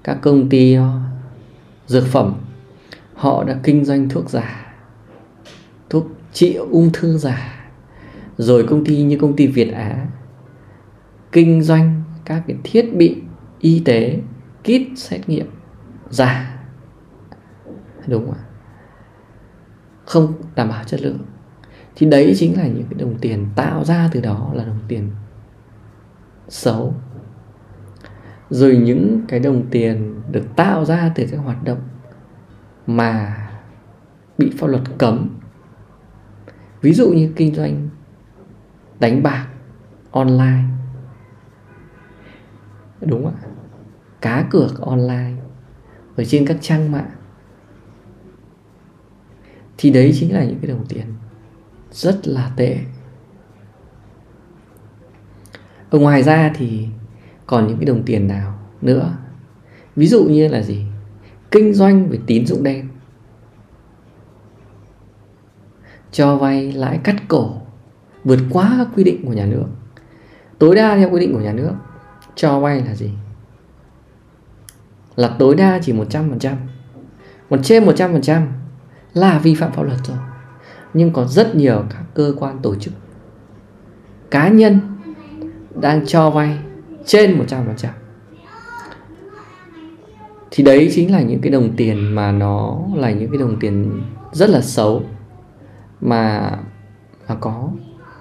các 0.05 0.19
công 0.23 0.49
ty 0.49 0.75
ờ, 0.75 1.01
dược 1.87 2.07
phẩm, 2.07 2.35
họ 3.15 3.45
đã 3.45 3.61
kinh 3.63 3.85
doanh 3.85 4.09
thuốc 4.09 4.31
giả, 4.31 4.75
thuốc 5.91 6.07
trị 6.33 6.55
ung 6.55 6.91
thư 6.93 7.19
giả. 7.19 7.71
Rồi 8.39 8.67
công 8.67 8.85
ty 8.85 9.03
như 9.03 9.19
công 9.21 9.37
ty 9.37 9.47
Việt 9.47 9.73
Á 9.73 10.07
kinh 11.33 11.63
doanh 11.63 12.03
các 12.25 12.43
cái 12.47 12.57
thiết 12.65 12.97
bị 12.97 13.17
y 13.61 13.83
tế 13.85 14.19
kit 14.63 14.99
xét 14.99 15.29
nghiệm 15.29 15.51
giả. 16.11 16.65
Đúng 18.07 18.27
không 18.27 18.35
ạ? 18.35 18.45
Không 20.07 20.33
đảm 20.55 20.69
bảo 20.69 20.85
chất 20.85 21.03
lượng. 21.03 21.19
Thì 21.97 22.07
đấy 22.07 22.35
chính 22.37 22.57
là 22.57 22.67
những 22.67 22.87
cái 22.91 22.99
đồng 22.99 23.19
tiền 23.19 23.47
tạo 23.57 23.85
ra 23.85 24.09
từ 24.13 24.21
đó 24.21 24.51
là 24.55 24.65
đồng 24.65 24.81
tiền 24.89 25.11
xấu. 26.49 26.95
Rồi 28.51 28.77
những 28.77 29.23
cái 29.29 29.41
đồng 29.41 29.67
tiền 29.71 30.23
được 30.31 30.45
tạo 30.57 30.85
ra 30.85 31.13
từ 31.15 31.27
các 31.31 31.39
hoạt 31.39 31.65
động 31.65 31.81
mà 32.87 33.37
bị 34.39 34.53
pháp 34.59 34.67
luật 34.67 34.83
cấm. 34.99 35.29
Ví 36.81 36.93
dụ 36.93 37.13
như 37.13 37.33
kinh 37.37 37.55
doanh 37.55 37.89
đánh 39.01 39.23
bạc 39.23 39.49
online. 40.11 40.65
Đúng 43.01 43.25
không 43.25 43.35
ạ? 43.43 43.58
Cá 44.21 44.47
cược 44.51 44.81
online, 44.81 45.33
ở 46.17 46.25
trên 46.25 46.47
các 46.47 46.57
trang 46.61 46.93
mạng. 46.93 47.11
Thì 49.79 49.91
đấy 49.91 50.15
chính 50.21 50.35
là 50.35 50.45
những 50.45 50.59
cái 50.63 50.71
đồng 50.71 50.87
tiền 50.87 51.07
rất 51.93 52.21
là 52.29 52.53
tệ. 52.57 52.79
Ở 55.91 55.99
ngoài 55.99 56.23
ra 56.23 56.53
thì 56.55 56.87
còn 57.47 57.67
những 57.67 57.77
cái 57.77 57.87
đồng 57.87 58.03
tiền 58.03 58.29
nào 58.29 58.59
nữa? 58.81 59.17
Ví 59.97 60.07
dụ 60.07 60.25
như 60.25 60.49
là 60.49 60.63
gì? 60.63 60.87
Kinh 61.51 61.75
doanh 61.75 62.09
về 62.09 62.19
tín 62.27 62.47
dụng 62.47 62.63
đen. 62.63 62.89
Cho 66.13 66.37
vay 66.37 66.73
lãi 66.73 66.99
cắt 67.05 67.17
cổ, 67.29 67.61
vượt 68.25 68.39
quá 68.51 68.75
các 68.79 68.89
quy 68.97 69.05
định 69.05 69.27
của 69.27 69.33
nhà 69.33 69.47
nước. 69.47 69.67
Tối 70.59 70.77
đa 70.77 70.97
theo 70.97 71.11
quy 71.11 71.21
định 71.21 71.33
của 71.33 71.41
nhà 71.41 71.53
nước, 71.53 71.73
cho 72.35 72.61
vay 72.61 72.81
là 72.81 72.95
gì? 72.95 73.11
Là 75.19 75.29
tối 75.29 75.55
đa 75.55 75.79
chỉ 75.83 75.93
100% 75.93 76.55
còn 77.51 77.63
trên 77.63 77.85
100% 77.85 78.47
là 79.15 79.39
vi 79.39 79.55
phạm 79.55 79.73
pháp 79.73 79.83
luật 79.83 79.99
rồi. 80.05 80.17
Nhưng 80.95 81.13
có 81.13 81.25
rất 81.25 81.55
nhiều 81.55 81.85
các 81.91 82.03
cơ 82.15 82.35
quan 82.39 82.59
tổ 82.63 82.75
chức, 82.75 82.95
cá 84.31 84.49
nhân 84.49 84.81
đang 85.81 86.07
cho 86.07 86.31
vay 86.31 86.59
trên 87.07 87.39
100% 87.47 87.89
thì 90.51 90.65
đấy 90.65 90.91
chính 90.95 91.13
là 91.13 91.23
những 91.23 91.41
cái 91.41 91.53
đồng 91.53 91.77
tiền 91.77 92.15
mà 92.15 92.33
nó 92.33 92.79
là 92.95 93.11
những 93.11 93.31
cái 93.31 93.39
đồng 93.39 93.61
tiền 93.61 94.03
rất 94.33 94.51
là 94.51 94.61
xấu 94.61 95.03
mà 96.01 96.51
mà 97.29 97.35
có 97.35 97.69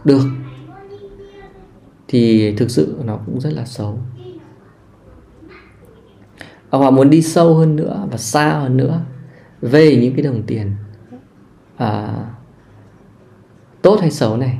được. 0.03 0.23
Thì 2.07 2.51
thực 2.57 2.71
sự 2.71 2.95
nó 3.05 3.19
cũng 3.25 3.39
rất 3.41 3.53
là 3.53 3.65
xấu 3.65 3.99
họ 6.69 6.91
muốn 6.91 7.09
đi 7.09 7.21
sâu 7.21 7.55
hơn 7.55 7.75
nữa 7.75 8.07
và 8.11 8.17
xa 8.17 8.49
hơn 8.49 8.77
nữa 8.77 9.01
về 9.61 9.97
những 10.01 10.15
cái 10.15 10.21
đồng 10.21 10.43
tiền 10.43 10.71
à, 11.77 12.13
tốt 13.81 13.97
hay 14.01 14.11
xấu 14.11 14.37
này. 14.37 14.57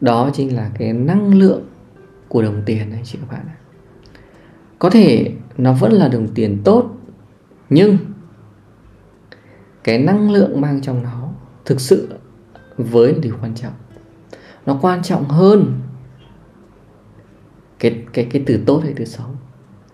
Đó 0.00 0.30
chính 0.32 0.56
là 0.56 0.70
cái 0.78 0.92
năng 0.92 1.34
lượng 1.34 1.62
của 2.28 2.42
đồng 2.42 2.62
tiền 2.66 2.90
này 2.90 3.00
chị 3.04 3.18
các 3.20 3.36
bạn 3.36 3.46
ạ. 3.46 3.56
Có 4.78 4.90
thể 4.90 5.32
nó 5.56 5.72
vẫn 5.72 5.92
là 5.92 6.08
đồng 6.08 6.28
tiền 6.34 6.60
tốt 6.64 6.90
nhưng 7.70 7.98
cái 9.84 9.98
năng 9.98 10.30
lượng 10.30 10.60
mang 10.60 10.80
trong 10.80 11.02
nó 11.02 11.28
thực 11.64 11.80
sự 11.80 12.08
với 12.76 13.14
điều 13.22 13.34
quan 13.42 13.54
trọng. 13.54 13.72
Nó 14.66 14.78
quan 14.82 15.02
trọng 15.02 15.24
hơn 15.24 15.80
cái 17.78 18.04
cái 18.12 18.24
cái 18.30 18.42
từ 18.46 18.60
tốt 18.66 18.80
hay 18.84 18.92
từ 18.96 19.04
xấu 19.04 19.26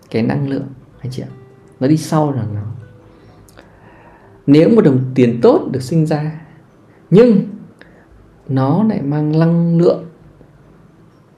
cái 0.09 0.23
năng 0.23 0.49
lượng 0.49 0.67
anh 1.01 1.11
chị 1.11 1.23
ạ. 1.23 1.31
Nó 1.79 1.87
đi 1.87 1.97
sau 1.97 2.31
là 2.31 2.43
nó 2.53 2.61
nếu 4.47 4.69
một 4.69 4.81
đồng 4.81 5.11
tiền 5.15 5.39
tốt 5.41 5.69
được 5.71 5.81
sinh 5.81 6.05
ra, 6.05 6.41
nhưng 7.09 7.47
nó 8.47 8.83
lại 8.83 9.01
mang 9.01 9.39
năng 9.39 9.77
lượng 9.77 10.05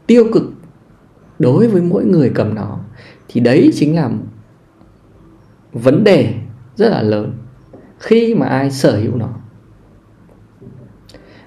tiêu 0.08 0.26
cực 0.34 0.44
đối 1.40 1.68
với 1.68 1.82
mỗi 1.82 2.06
người 2.06 2.32
cầm 2.36 2.56
nó, 2.56 2.80
thì 3.28 3.42
đấy 3.42 3.72
chính 3.74 3.96
là 3.96 4.10
vấn 5.72 6.04
đề 6.04 6.34
rất 6.76 6.90
là 6.90 7.02
lớn 7.02 7.34
khi 8.00 8.36
mà 8.36 8.46
ai 8.46 8.72
sở 8.72 8.98
hữu 8.98 9.16
nó. 9.16 9.30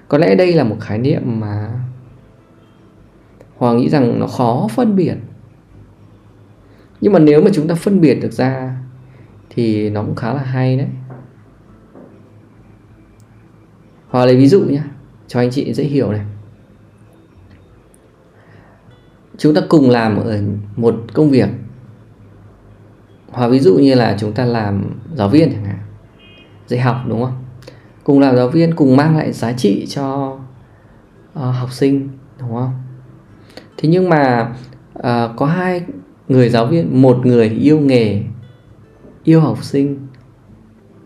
Có 0.07 0.17
lẽ 0.17 0.35
đây 0.35 0.53
là 0.53 0.63
một 0.63 0.77
khái 0.79 0.97
niệm 0.97 1.39
mà 1.39 1.79
hoàng 3.55 3.77
nghĩ 3.77 3.89
rằng 3.89 4.19
nó 4.19 4.27
khó 4.27 4.67
phân 4.75 4.95
biệt 4.95 5.15
nhưng 7.01 7.13
mà 7.13 7.19
nếu 7.19 7.41
mà 7.41 7.49
chúng 7.53 7.67
ta 7.67 7.75
phân 7.75 8.01
biệt 8.01 8.15
được 8.21 8.31
ra 8.31 8.77
thì 9.49 9.89
nó 9.89 10.03
cũng 10.03 10.15
khá 10.15 10.33
là 10.33 10.41
hay 10.43 10.77
đấy. 10.77 10.87
Hoặc 14.09 14.25
lấy 14.25 14.35
ví 14.35 14.47
dụ 14.47 14.61
nhé 14.61 14.81
cho 15.27 15.39
anh 15.39 15.51
chị 15.51 15.73
dễ 15.73 15.83
hiểu 15.83 16.11
này. 16.11 16.25
Chúng 19.37 19.53
ta 19.53 19.61
cùng 19.69 19.89
làm 19.89 20.17
ở 20.17 20.41
một 20.75 20.95
công 21.13 21.29
việc. 21.29 21.49
Hoặc 23.29 23.47
ví 23.47 23.59
dụ 23.59 23.75
như 23.75 23.95
là 23.95 24.17
chúng 24.19 24.33
ta 24.33 24.45
làm 24.45 24.99
giáo 25.15 25.29
viên 25.29 25.51
chẳng 25.51 25.65
hạn 25.65 25.79
dạy 26.67 26.79
học 26.79 26.97
đúng 27.07 27.23
không? 27.23 27.43
Cùng 28.03 28.19
làm 28.19 28.35
giáo 28.35 28.49
viên 28.49 28.75
cùng 28.75 28.97
mang 28.97 29.17
lại 29.17 29.33
giá 29.33 29.53
trị 29.53 29.85
cho 29.89 30.37
uh, 31.33 31.55
học 31.55 31.71
sinh 31.71 32.09
đúng 32.39 32.53
không? 32.53 32.73
Thế 33.77 33.89
nhưng 33.89 34.09
mà 34.09 34.53
uh, 34.99 35.03
có 35.37 35.45
hai 35.45 35.85
người 36.27 36.49
giáo 36.49 36.65
viên 36.65 37.01
một 37.01 37.25
người 37.25 37.49
yêu 37.49 37.79
nghề 37.79 38.23
yêu 39.23 39.41
học 39.41 39.63
sinh. 39.63 40.07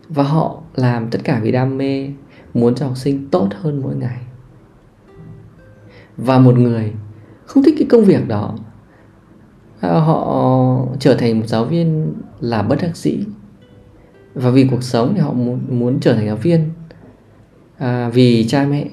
Và 0.08 0.22
họ 0.22 0.62
làm 0.74 1.10
tất 1.10 1.20
cả 1.24 1.40
vì 1.42 1.52
đam 1.52 1.78
mê 1.78 2.08
muốn 2.54 2.74
cho 2.74 2.86
học 2.86 2.96
sinh 2.96 3.28
tốt 3.30 3.48
hơn 3.60 3.82
mỗi 3.82 3.96
ngày. 3.96 4.18
Và 6.16 6.38
một 6.38 6.58
người 6.58 6.92
không 7.44 7.62
thích 7.62 7.74
cái 7.78 7.88
công 7.90 8.04
việc 8.04 8.28
đó. 8.28 8.54
À, 9.80 9.92
họ 9.92 10.86
trở 11.00 11.14
thành 11.14 11.40
một 11.40 11.46
giáo 11.46 11.64
viên 11.64 12.12
là 12.40 12.62
bất 12.62 12.78
đắc 12.82 12.96
dĩ. 12.96 13.18
Và 14.34 14.50
vì 14.50 14.68
cuộc 14.70 14.82
sống 14.82 15.12
thì 15.14 15.20
họ 15.20 15.32
muốn 15.32 15.60
muốn 15.68 16.00
trở 16.00 16.14
thành 16.14 16.26
giáo 16.26 16.36
viên. 16.36 16.70
À, 17.78 18.08
vì 18.08 18.46
cha 18.48 18.64
mẹ. 18.64 18.86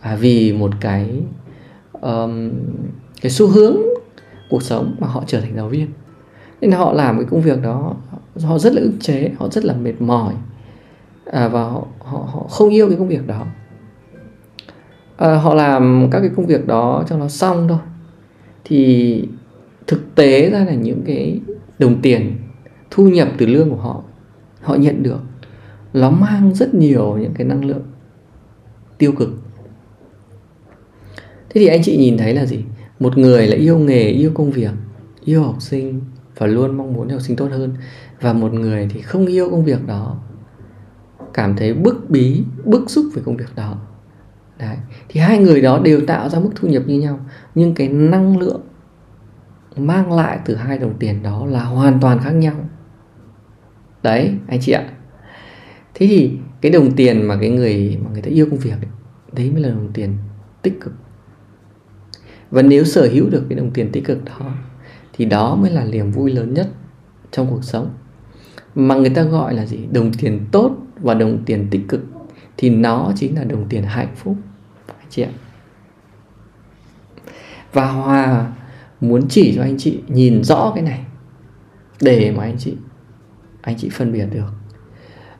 À, 0.00 0.16
vì 0.16 0.52
một 0.52 0.70
cái 0.80 1.22
um, 1.92 2.50
cái 3.20 3.30
xu 3.30 3.48
hướng 3.48 3.76
cuộc 4.50 4.62
sống 4.62 4.94
mà 4.98 5.06
họ 5.06 5.24
trở 5.26 5.40
thành 5.40 5.56
giáo 5.56 5.68
viên. 5.68 5.86
Nên 6.60 6.72
họ 6.72 6.92
làm 6.92 7.16
cái 7.16 7.26
công 7.30 7.40
việc 7.40 7.62
đó 7.62 7.94
họ 8.42 8.58
rất 8.58 8.72
là 8.74 8.82
ức 8.82 8.92
chế 9.00 9.30
họ 9.38 9.48
rất 9.48 9.64
là 9.64 9.74
mệt 9.74 10.00
mỏi 10.00 10.34
à, 11.24 11.48
và 11.48 11.62
họ, 11.62 11.86
họ 11.98 12.18
họ 12.18 12.46
không 12.50 12.70
yêu 12.70 12.88
cái 12.88 12.98
công 12.98 13.08
việc 13.08 13.26
đó. 13.26 13.46
À, 15.16 15.34
họ 15.34 15.54
làm 15.54 16.08
các 16.10 16.20
cái 16.20 16.30
công 16.36 16.46
việc 16.46 16.66
đó 16.66 17.04
cho 17.08 17.16
nó 17.16 17.28
xong 17.28 17.68
thôi. 17.68 17.78
Thì 18.64 19.24
thực 19.86 20.14
tế 20.14 20.50
ra 20.50 20.64
là 20.64 20.74
những 20.74 21.02
cái 21.06 21.40
đồng 21.78 22.02
tiền 22.02 22.36
thu 22.90 23.08
nhập 23.08 23.28
từ 23.38 23.46
lương 23.46 23.70
của 23.70 23.76
họ 23.76 24.02
họ 24.60 24.74
nhận 24.74 25.02
được 25.02 25.20
nó 25.92 26.10
mang 26.10 26.54
rất 26.54 26.74
nhiều 26.74 27.16
những 27.20 27.34
cái 27.34 27.46
năng 27.46 27.64
lượng 27.64 27.82
tiêu 28.98 29.12
cực. 29.12 29.28
Thế 31.48 31.60
thì 31.60 31.66
anh 31.66 31.82
chị 31.82 31.96
nhìn 31.96 32.18
thấy 32.18 32.34
là 32.34 32.46
gì? 32.46 32.64
Một 33.00 33.18
người 33.18 33.46
là 33.46 33.56
yêu 33.56 33.78
nghề 33.78 34.08
yêu 34.08 34.30
công 34.34 34.50
việc 34.50 34.72
yêu 35.24 35.42
học 35.42 35.56
sinh 35.58 36.00
và 36.36 36.46
luôn 36.46 36.76
mong 36.76 36.92
muốn 36.92 37.08
học 37.08 37.20
sinh 37.20 37.36
tốt 37.36 37.48
hơn. 37.50 37.74
Và 38.20 38.32
một 38.32 38.52
người 38.52 38.88
thì 38.90 39.00
không 39.00 39.26
yêu 39.26 39.50
công 39.50 39.64
việc 39.64 39.86
đó 39.86 40.18
cảm 41.34 41.56
thấy 41.56 41.74
bức 41.74 42.10
bí 42.10 42.44
bức 42.64 42.90
xúc 42.90 43.06
về 43.14 43.22
công 43.24 43.36
việc 43.36 43.56
đó. 43.56 43.76
Đấy 44.58 44.76
thì 45.08 45.20
hai 45.20 45.38
người 45.38 45.62
đó 45.62 45.80
đều 45.84 46.00
tạo 46.06 46.28
ra 46.28 46.40
mức 46.40 46.50
thu 46.54 46.68
nhập 46.68 46.82
như 46.86 47.00
nhau 47.00 47.20
nhưng 47.54 47.74
cái 47.74 47.88
năng 47.88 48.38
lượng 48.38 48.60
mang 49.76 50.12
lại 50.12 50.38
từ 50.44 50.54
hai 50.54 50.78
đồng 50.78 50.94
tiền 50.98 51.22
đó 51.22 51.46
là 51.46 51.64
hoàn 51.64 52.00
toàn 52.00 52.18
khác 52.18 52.30
nhau. 52.30 52.54
Đấy 54.02 54.34
anh 54.48 54.60
chị 54.60 54.72
ạ. 54.72 54.84
Thế 55.94 56.06
thì 56.06 56.30
cái 56.60 56.72
đồng 56.72 56.92
tiền 56.96 57.22
mà 57.22 57.38
cái 57.40 57.50
người 57.50 57.98
mà 58.04 58.10
người 58.10 58.22
ta 58.22 58.28
yêu 58.30 58.46
công 58.50 58.58
việc 58.58 58.70
ấy, 58.70 58.90
đấy 59.32 59.50
mới 59.50 59.62
là 59.62 59.68
đồng 59.68 59.92
tiền 59.92 60.16
tích 60.62 60.80
cực 60.80 60.92
và 62.50 62.62
nếu 62.62 62.84
sở 62.84 63.08
hữu 63.12 63.30
được 63.30 63.44
cái 63.48 63.58
đồng 63.58 63.70
tiền 63.70 63.92
tích 63.92 64.04
cực 64.04 64.24
đó 64.24 64.54
thì 65.12 65.24
đó 65.24 65.54
mới 65.54 65.70
là 65.70 65.84
niềm 65.84 66.10
vui 66.10 66.32
lớn 66.32 66.54
nhất 66.54 66.68
trong 67.30 67.46
cuộc 67.50 67.64
sống. 67.64 67.90
Mà 68.74 68.94
người 68.94 69.10
ta 69.10 69.22
gọi 69.22 69.54
là 69.54 69.66
gì? 69.66 69.78
Đồng 69.92 70.12
tiền 70.12 70.40
tốt 70.52 70.76
và 70.96 71.14
đồng 71.14 71.44
tiền 71.44 71.68
tích 71.70 71.82
cực 71.88 72.00
thì 72.56 72.70
nó 72.70 73.12
chính 73.16 73.36
là 73.36 73.44
đồng 73.44 73.68
tiền 73.68 73.82
hạnh 73.82 74.14
phúc 74.16 74.36
anh 74.86 75.06
chị 75.10 75.22
ạ. 75.22 75.30
Và 77.72 77.86
hòa 77.86 78.52
muốn 79.00 79.28
chỉ 79.28 79.52
cho 79.56 79.62
anh 79.62 79.78
chị 79.78 80.00
nhìn 80.08 80.44
rõ 80.44 80.72
cái 80.74 80.84
này 80.84 81.04
để 82.00 82.32
mà 82.36 82.42
anh 82.42 82.56
chị 82.58 82.76
anh 83.62 83.76
chị 83.78 83.88
phân 83.92 84.12
biệt 84.12 84.26
được. 84.32 84.50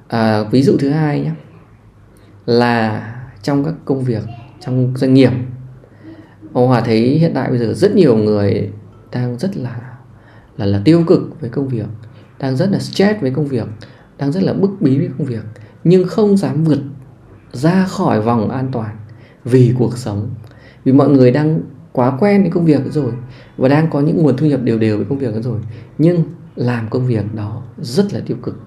À, 0.08 0.42
ví 0.42 0.62
dụ 0.62 0.76
thứ 0.78 0.90
hai 0.90 1.20
nhé 1.20 1.30
là 2.46 3.06
trong 3.42 3.64
các 3.64 3.74
công 3.84 4.04
việc 4.04 4.22
trong 4.60 4.96
doanh 4.96 5.14
nghiệp 5.14 5.30
ông 6.52 6.69
Hòa 6.69 6.80
thấy 6.80 7.00
hiện 7.00 7.33
tại 7.35 7.50
bây 7.50 7.59
giờ 7.59 7.75
rất 7.75 7.95
nhiều 7.95 8.16
người 8.16 8.71
đang 9.12 9.38
rất 9.38 9.57
là 9.57 9.80
là 10.57 10.66
là 10.66 10.83
tiêu 10.85 11.04
cực 11.07 11.40
với 11.40 11.50
công 11.50 11.69
việc, 11.69 11.87
đang 12.38 12.57
rất 12.57 12.71
là 12.71 12.78
stress 12.78 13.21
với 13.21 13.30
công 13.30 13.47
việc, 13.47 13.66
đang 14.19 14.33
rất 14.33 14.42
là 14.42 14.52
bức 14.52 14.71
bí 14.80 14.99
với 14.99 15.09
công 15.19 15.26
việc, 15.26 15.42
nhưng 15.85 16.09
không 16.09 16.37
dám 16.37 16.64
vượt 16.64 16.78
ra 17.52 17.85
khỏi 17.85 18.21
vòng 18.21 18.50
an 18.50 18.69
toàn 18.73 18.97
vì 19.45 19.75
cuộc 19.78 19.99
sống. 19.99 20.30
Vì 20.85 20.92
mọi 20.92 21.09
người 21.09 21.30
đang 21.30 21.61
quá 21.92 22.16
quen 22.21 22.42
với 22.42 22.50
công 22.50 22.64
việc 22.64 22.80
rồi 22.90 23.12
và 23.57 23.69
đang 23.69 23.90
có 23.90 24.00
những 24.00 24.23
nguồn 24.23 24.37
thu 24.37 24.47
nhập 24.47 24.62
đều 24.62 24.78
đều 24.78 24.97
với 24.97 25.07
công 25.09 25.19
việc 25.19 25.35
đó 25.35 25.40
rồi, 25.40 25.59
nhưng 25.99 26.23
làm 26.57 26.88
công 26.90 27.07
việc 27.07 27.35
đó 27.35 27.62
rất 27.78 28.12
là 28.12 28.21
tiêu 28.26 28.37
cực. 28.42 28.61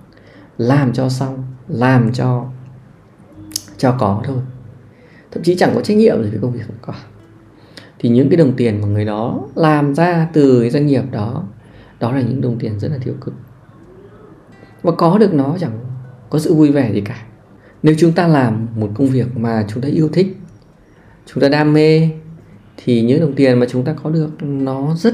Làm 0.57 0.93
cho 0.93 1.09
xong, 1.09 1.43
làm 1.67 2.13
cho 2.13 2.45
cho 3.77 3.95
có 3.99 4.21
thôi. 4.25 4.37
Thậm 5.31 5.43
chí 5.43 5.55
chẳng 5.55 5.71
có 5.75 5.81
trách 5.81 5.97
nhiệm 5.97 6.23
gì 6.23 6.29
với 6.29 6.39
công 6.41 6.51
việc 6.51 6.63
cả 6.87 6.93
thì 8.03 8.09
những 8.09 8.29
cái 8.29 8.37
đồng 8.37 8.53
tiền 8.57 8.81
mà 8.81 8.87
người 8.87 9.05
đó 9.05 9.47
làm 9.55 9.95
ra 9.95 10.29
từ 10.33 10.61
cái 10.61 10.69
doanh 10.69 10.87
nghiệp 10.87 11.03
đó 11.11 11.43
đó 11.99 12.11
là 12.11 12.21
những 12.21 12.41
đồng 12.41 12.59
tiền 12.59 12.79
rất 12.79 12.91
là 12.91 12.97
tiêu 13.05 13.13
cực. 13.21 13.33
Và 14.81 14.91
có 14.91 15.17
được 15.17 15.33
nó 15.33 15.57
chẳng 15.59 15.79
có 16.29 16.39
sự 16.39 16.53
vui 16.53 16.71
vẻ 16.71 16.93
gì 16.93 17.01
cả. 17.01 17.25
Nếu 17.83 17.95
chúng 17.97 18.11
ta 18.11 18.27
làm 18.27 18.67
một 18.75 18.89
công 18.95 19.07
việc 19.07 19.37
mà 19.37 19.65
chúng 19.67 19.83
ta 19.83 19.89
yêu 19.89 20.09
thích, 20.13 20.37
chúng 21.25 21.41
ta 21.41 21.49
đam 21.49 21.73
mê, 21.73 22.09
thì 22.77 23.01
những 23.01 23.19
đồng 23.19 23.33
tiền 23.35 23.59
mà 23.59 23.65
chúng 23.69 23.83
ta 23.83 23.93
có 24.03 24.09
được 24.09 24.43
nó 24.43 24.95
rất 24.95 25.13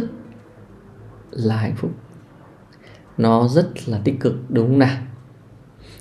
là 1.32 1.58
hạnh 1.58 1.76
phúc. 1.76 1.92
Nó 3.18 3.48
rất 3.48 3.90
là 3.90 4.02
tích 4.04 4.20
cực, 4.20 4.36
đúng 4.50 4.68
không 4.68 4.80
nào? 4.80 4.98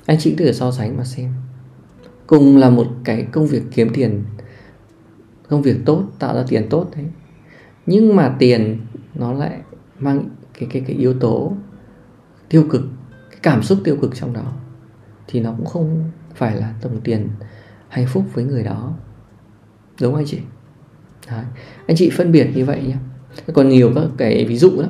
Anh 0.05 0.17
chị 0.19 0.35
thử 0.35 0.51
so 0.51 0.71
sánh 0.71 0.97
mà 0.97 1.03
xem. 1.03 1.33
Cùng 2.27 2.57
là 2.57 2.69
một 2.69 2.87
cái 3.03 3.27
công 3.31 3.47
việc 3.47 3.63
kiếm 3.71 3.89
tiền 3.93 4.23
công 5.49 5.61
việc 5.61 5.77
tốt, 5.85 6.03
tạo 6.19 6.35
ra 6.35 6.43
tiền 6.47 6.67
tốt 6.69 6.89
đấy. 6.95 7.05
Nhưng 7.85 8.15
mà 8.15 8.35
tiền 8.39 8.79
nó 9.15 9.33
lại 9.33 9.59
mang 9.99 10.29
cái 10.59 10.69
cái 10.71 10.83
cái 10.87 10.95
yếu 10.95 11.13
tố 11.13 11.53
tiêu 12.49 12.65
cực, 12.69 12.81
cái 13.29 13.39
cảm 13.41 13.63
xúc 13.63 13.77
tiêu 13.83 13.97
cực 14.01 14.15
trong 14.15 14.33
đó. 14.33 14.53
Thì 15.27 15.39
nó 15.39 15.53
cũng 15.57 15.65
không 15.65 16.03
phải 16.35 16.55
là 16.55 16.73
đồng 16.83 17.01
tiền 17.01 17.29
hạnh 17.87 18.05
phúc 18.07 18.25
với 18.33 18.43
người 18.43 18.63
đó. 18.63 18.93
Đúng 20.01 20.11
không 20.11 20.21
anh 20.21 20.27
chị? 20.27 20.39
Đấy. 21.31 21.45
anh 21.87 21.97
chị 21.97 22.09
phân 22.09 22.31
biệt 22.31 22.47
như 22.55 22.65
vậy 22.65 22.83
nhé 22.87 22.95
còn 23.53 23.69
nhiều 23.69 23.91
các 23.95 24.05
cái 24.17 24.45
ví 24.45 24.57
dụ 24.57 24.71
lắm. 24.77 24.89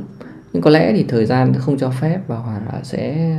Nhưng 0.54 0.62
có 0.62 0.70
lẽ 0.70 0.94
thì 0.94 1.04
thời 1.04 1.26
gian 1.26 1.54
không 1.54 1.78
cho 1.78 1.90
phép 1.90 2.20
và 2.28 2.38
hoàng 2.38 2.80
sẽ 2.84 3.36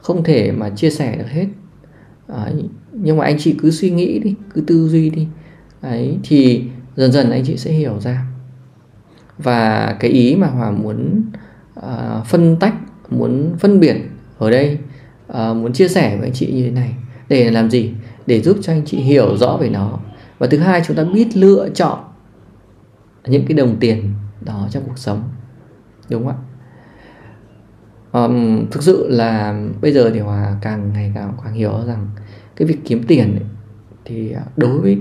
không 0.00 0.24
thể 0.24 0.52
mà 0.52 0.70
chia 0.70 0.90
sẻ 0.90 1.16
được 1.16 1.28
hết. 1.28 1.46
Đấy. 2.28 2.68
nhưng 2.92 3.16
mà 3.16 3.24
anh 3.24 3.36
chị 3.38 3.56
cứ 3.58 3.70
suy 3.70 3.90
nghĩ 3.90 4.18
đi, 4.18 4.34
cứ 4.54 4.60
tư 4.60 4.88
duy 4.88 5.10
đi. 5.10 5.28
Đấy. 5.82 6.18
thì 6.24 6.64
dần 6.96 7.12
dần 7.12 7.30
anh 7.30 7.44
chị 7.44 7.56
sẽ 7.56 7.72
hiểu 7.72 8.00
ra. 8.00 8.26
Và 9.38 9.96
cái 10.00 10.10
ý 10.10 10.36
mà 10.36 10.46
hòa 10.46 10.70
muốn 10.70 11.22
uh, 11.78 12.26
phân 12.26 12.56
tách 12.56 12.74
muốn 13.10 13.54
phân 13.58 13.80
biệt 13.80 13.96
ở 14.38 14.50
đây 14.50 14.78
uh, 15.32 15.56
muốn 15.56 15.72
chia 15.72 15.88
sẻ 15.88 16.16
với 16.16 16.26
anh 16.26 16.34
chị 16.34 16.52
như 16.52 16.64
thế 16.64 16.70
này 16.70 16.94
để 17.28 17.50
làm 17.50 17.70
gì? 17.70 17.92
Để 18.26 18.40
giúp 18.40 18.58
cho 18.62 18.72
anh 18.72 18.84
chị 18.84 18.96
hiểu 18.96 19.36
rõ 19.36 19.56
về 19.56 19.68
nó. 19.68 19.98
Và 20.38 20.46
thứ 20.46 20.58
hai 20.58 20.82
chúng 20.86 20.96
ta 20.96 21.04
biết 21.04 21.36
lựa 21.36 21.68
chọn 21.74 21.98
những 23.26 23.46
cái 23.46 23.56
đồng 23.56 23.76
tiền 23.80 24.14
đó 24.40 24.68
trong 24.70 24.82
cuộc 24.86 24.98
sống. 24.98 25.22
Đúng 26.10 26.26
không 26.26 26.32
ạ? 26.32 26.38
Um, 28.12 28.66
thực 28.70 28.82
sự 28.82 29.08
là 29.08 29.60
bây 29.80 29.92
giờ 29.92 30.10
thì 30.14 30.20
hòa 30.20 30.56
càng 30.62 30.92
ngày 30.92 31.12
càng 31.14 31.32
càng 31.44 31.54
hiểu 31.54 31.72
rằng 31.86 32.10
cái 32.56 32.68
việc 32.68 32.78
kiếm 32.84 33.02
tiền 33.06 33.32
ấy, 33.32 33.46
thì 34.04 34.30
ờ, 34.30 34.42
đối 34.56 34.78
với 34.78 34.98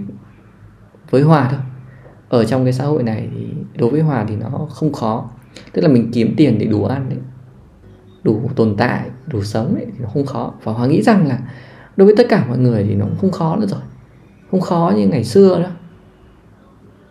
với 1.12 1.22
hòa 1.22 1.48
thôi. 1.52 1.60
Ở 2.30 2.46
trong 2.46 2.64
cái 2.64 2.74
xã 2.74 2.86
hội 2.86 3.04
này 3.04 3.30
thì 3.36 3.48
đối 3.78 3.90
với 3.90 4.02
hòa 4.02 4.26
thì 4.28 4.36
nó 4.36 4.68
không 4.70 4.94
khó. 4.94 5.30
Tức 5.74 5.82
là 5.82 5.88
mình 5.88 6.12
kiếm 6.14 6.34
tiền 6.38 6.60
để 6.60 6.66
đủ 6.66 6.86
ăn 6.86 7.10
ấy, 7.10 7.20
đủ 8.24 8.50
tồn 8.56 8.76
tại 8.78 9.10
đủ 9.28 9.44
sống 9.44 9.76
ấy, 9.76 9.86
thì 9.86 10.00
nó 10.00 10.10
không 10.14 10.26
khó. 10.26 10.54
Và 10.64 10.74
hòa 10.74 10.88
nghĩ 10.88 11.02
rằng 11.02 11.28
là 11.28 11.40
đối 11.98 12.06
với 12.06 12.16
tất 12.18 12.26
cả 12.30 12.46
mọi 12.48 12.58
người 12.58 12.84
thì 12.84 12.96
nó 12.96 13.06
cũng 13.06 13.18
không 13.18 13.32
khó 13.32 13.56
nữa 13.56 13.68
rồi. 13.68 13.82
Không 14.52 14.62
khó 14.62 14.94
như 14.96 15.08
ngày 15.08 15.24
xưa 15.24 15.60
đó 15.64 15.70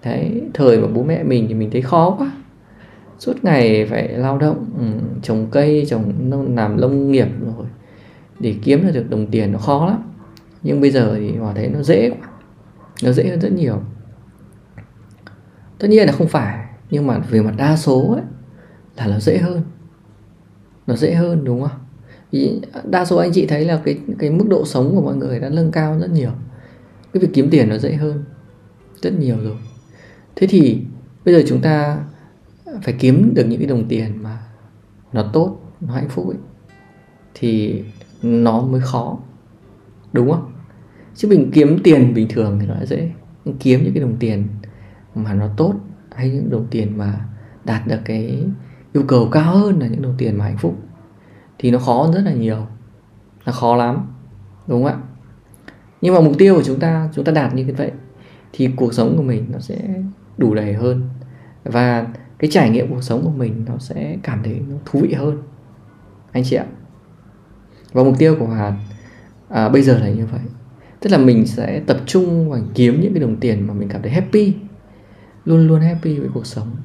đấy 0.05 0.43
thời 0.55 0.79
mà 0.79 0.87
bố 0.95 1.03
mẹ 1.03 1.23
mình 1.23 1.47
thì 1.49 1.55
mình 1.55 1.71
thấy 1.71 1.83
khó 1.83 2.17
quá. 2.19 2.33
Suốt 3.19 3.45
ngày 3.45 3.87
phải 3.87 4.09
lao 4.09 4.39
động 4.39 4.67
ừ, 4.79 4.85
trồng 5.23 5.47
cây 5.51 5.87
trồng 5.89 6.31
làm 6.57 6.81
nông 6.81 7.13
nghiệp 7.13 7.29
rồi 7.45 7.67
để 8.39 8.55
kiếm 8.63 8.93
được 8.95 9.11
đồng 9.11 9.27
tiền 9.27 9.53
nó 9.53 9.59
khó 9.59 9.87
lắm. 9.87 10.03
Nhưng 10.63 10.81
bây 10.81 10.91
giờ 10.91 11.15
thì 11.17 11.37
hòa 11.37 11.53
thấy 11.55 11.69
nó 11.69 11.83
dễ 11.83 12.11
quá 12.11 12.30
nó 13.05 13.13
dễ 13.13 13.29
hơn 13.29 13.41
rất 13.41 13.53
nhiều. 13.53 13.83
Tất 15.79 15.89
nhiên 15.89 16.07
là 16.07 16.13
không 16.13 16.29
phải, 16.29 16.65
nhưng 16.91 17.07
mà 17.07 17.19
về 17.19 17.43
mặt 17.43 17.55
đa 17.57 17.77
số 17.77 18.13
ấy, 18.13 18.23
là 18.97 19.07
nó 19.07 19.19
dễ 19.19 19.39
hơn. 19.39 19.63
Nó 20.87 20.97
dễ 20.97 21.15
hơn, 21.15 21.45
đúng 21.45 21.63
không? 21.63 21.79
Vì 22.33 22.61
đa 22.85 23.05
số 23.05 23.17
anh 23.17 23.33
chị 23.33 23.47
thấy 23.47 23.65
là 23.65 23.81
cái 23.85 23.99
cái 24.19 24.31
mức 24.31 24.45
độ 24.49 24.65
sống 24.65 24.95
của 24.95 25.03
mọi 25.03 25.17
người 25.17 25.41
đã 25.41 25.49
nâng 25.49 25.73
cao 25.73 25.99
rất 25.99 26.11
nhiều. 26.11 26.31
Cái 27.13 27.21
việc 27.21 27.31
kiếm 27.33 27.49
tiền 27.51 27.69
nó 27.69 27.79
dễ 27.79 27.93
hơn 27.93 28.25
rất 29.03 29.19
nhiều 29.19 29.37
rồi. 29.43 29.57
Thế 30.37 30.47
thì 30.47 30.83
bây 31.25 31.35
giờ 31.35 31.43
chúng 31.49 31.61
ta 31.61 32.05
phải 32.83 32.95
kiếm 32.99 33.35
được 33.35 33.45
những 33.49 33.59
cái 33.59 33.69
đồng 33.69 33.89
tiền 33.89 34.23
mà 34.23 34.39
nó 35.13 35.31
tốt, 35.33 35.61
nó 35.81 35.95
hạnh 35.95 36.09
phúc 36.09 36.29
ấy, 36.29 36.39
thì 37.35 37.83
nó 38.23 38.63
mới 38.63 38.81
khó, 38.81 39.19
đúng 40.13 40.31
không? 40.31 40.50
Chứ 41.15 41.29
mình 41.29 41.51
kiếm 41.53 41.79
tiền 41.85 42.15
bình 42.15 42.29
thường 42.31 42.59
thì 42.61 42.67
nó 42.67 42.75
đã 42.75 42.87
dễ. 42.87 43.11
Mình 43.45 43.57
kiếm 43.61 43.85
những 43.85 43.95
cái 43.95 44.03
đồng 44.03 44.17
tiền 44.17 44.49
mà 45.15 45.35
nó 45.35 45.49
tốt 45.57 45.75
hay 46.15 46.31
những 46.31 46.51
đồng 46.51 46.67
tiền 46.71 46.99
mà 46.99 47.21
đạt 47.65 47.87
được 47.87 47.99
cái 48.05 48.45
yêu 48.93 49.05
cầu 49.09 49.29
cao 49.33 49.57
hơn 49.57 49.79
là 49.79 49.87
những 49.87 50.03
đồng 50.03 50.15
tiền 50.19 50.39
mà 50.39 50.45
hạnh 50.45 50.59
phúc 50.59 50.77
thì 51.59 51.71
nó 51.71 51.79
khó 51.79 52.03
hơn 52.03 52.13
rất 52.13 52.23
là 52.25 52.33
nhiều. 52.33 52.67
Nó 53.47 53.53
khó 53.53 53.77
lắm 53.77 54.07
đúng 54.67 54.85
không 54.85 54.93
ạ? 54.93 54.99
Nhưng 56.01 56.15
mà 56.15 56.21
mục 56.21 56.35
tiêu 56.39 56.55
của 56.55 56.63
chúng 56.63 56.81
ta 56.81 57.09
chúng 57.15 57.25
ta 57.25 57.33
đạt 57.33 57.55
như 57.55 57.75
vậy 57.77 57.93
thì 58.53 58.69
cuộc 58.77 58.95
sống 58.95 59.17
của 59.17 59.23
mình 59.23 59.47
nó 59.53 59.59
sẽ 59.59 59.79
đủ 60.39 60.55
đầy 60.55 60.75
hơn. 60.75 61.09
Và 61.65 62.07
cái 62.39 62.51
trải 62.51 62.71
nghiệm 62.71 62.91
cuộc 62.91 63.03
sống 63.03 63.25
của 63.25 63.31
mình 63.31 63.65
nó 63.69 63.79
sẽ 63.79 64.17
cảm 64.23 64.43
thấy 64.43 64.61
nó 64.69 64.77
thú 64.85 65.01
vị 65.01 65.13
hơn. 65.13 65.43
Anh 66.33 66.45
chị 66.45 66.57
ạ. 66.57 66.67
Và 67.93 68.03
mục 68.03 68.15
tiêu 68.19 68.37
của 68.39 68.47
hòa 68.47 68.77
à, 69.49 69.69
bây 69.69 69.83
giờ 69.83 69.99
là 69.99 70.09
như 70.09 70.27
vậy 70.27 70.41
tức 71.01 71.11
là 71.11 71.19
mình 71.19 71.47
sẽ 71.47 71.83
tập 71.87 72.01
trung 72.07 72.51
và 72.51 72.59
kiếm 72.75 73.01
những 73.01 73.13
cái 73.15 73.21
đồng 73.21 73.37
tiền 73.37 73.67
mà 73.67 73.75
mình 73.75 73.89
cảm 73.89 74.03
thấy 74.03 74.11
happy, 74.11 74.55
luôn 75.45 75.69
luôn 75.69 75.81
happy 75.81 76.19
với 76.19 76.29
cuộc 76.35 76.47
sống. 76.47 76.77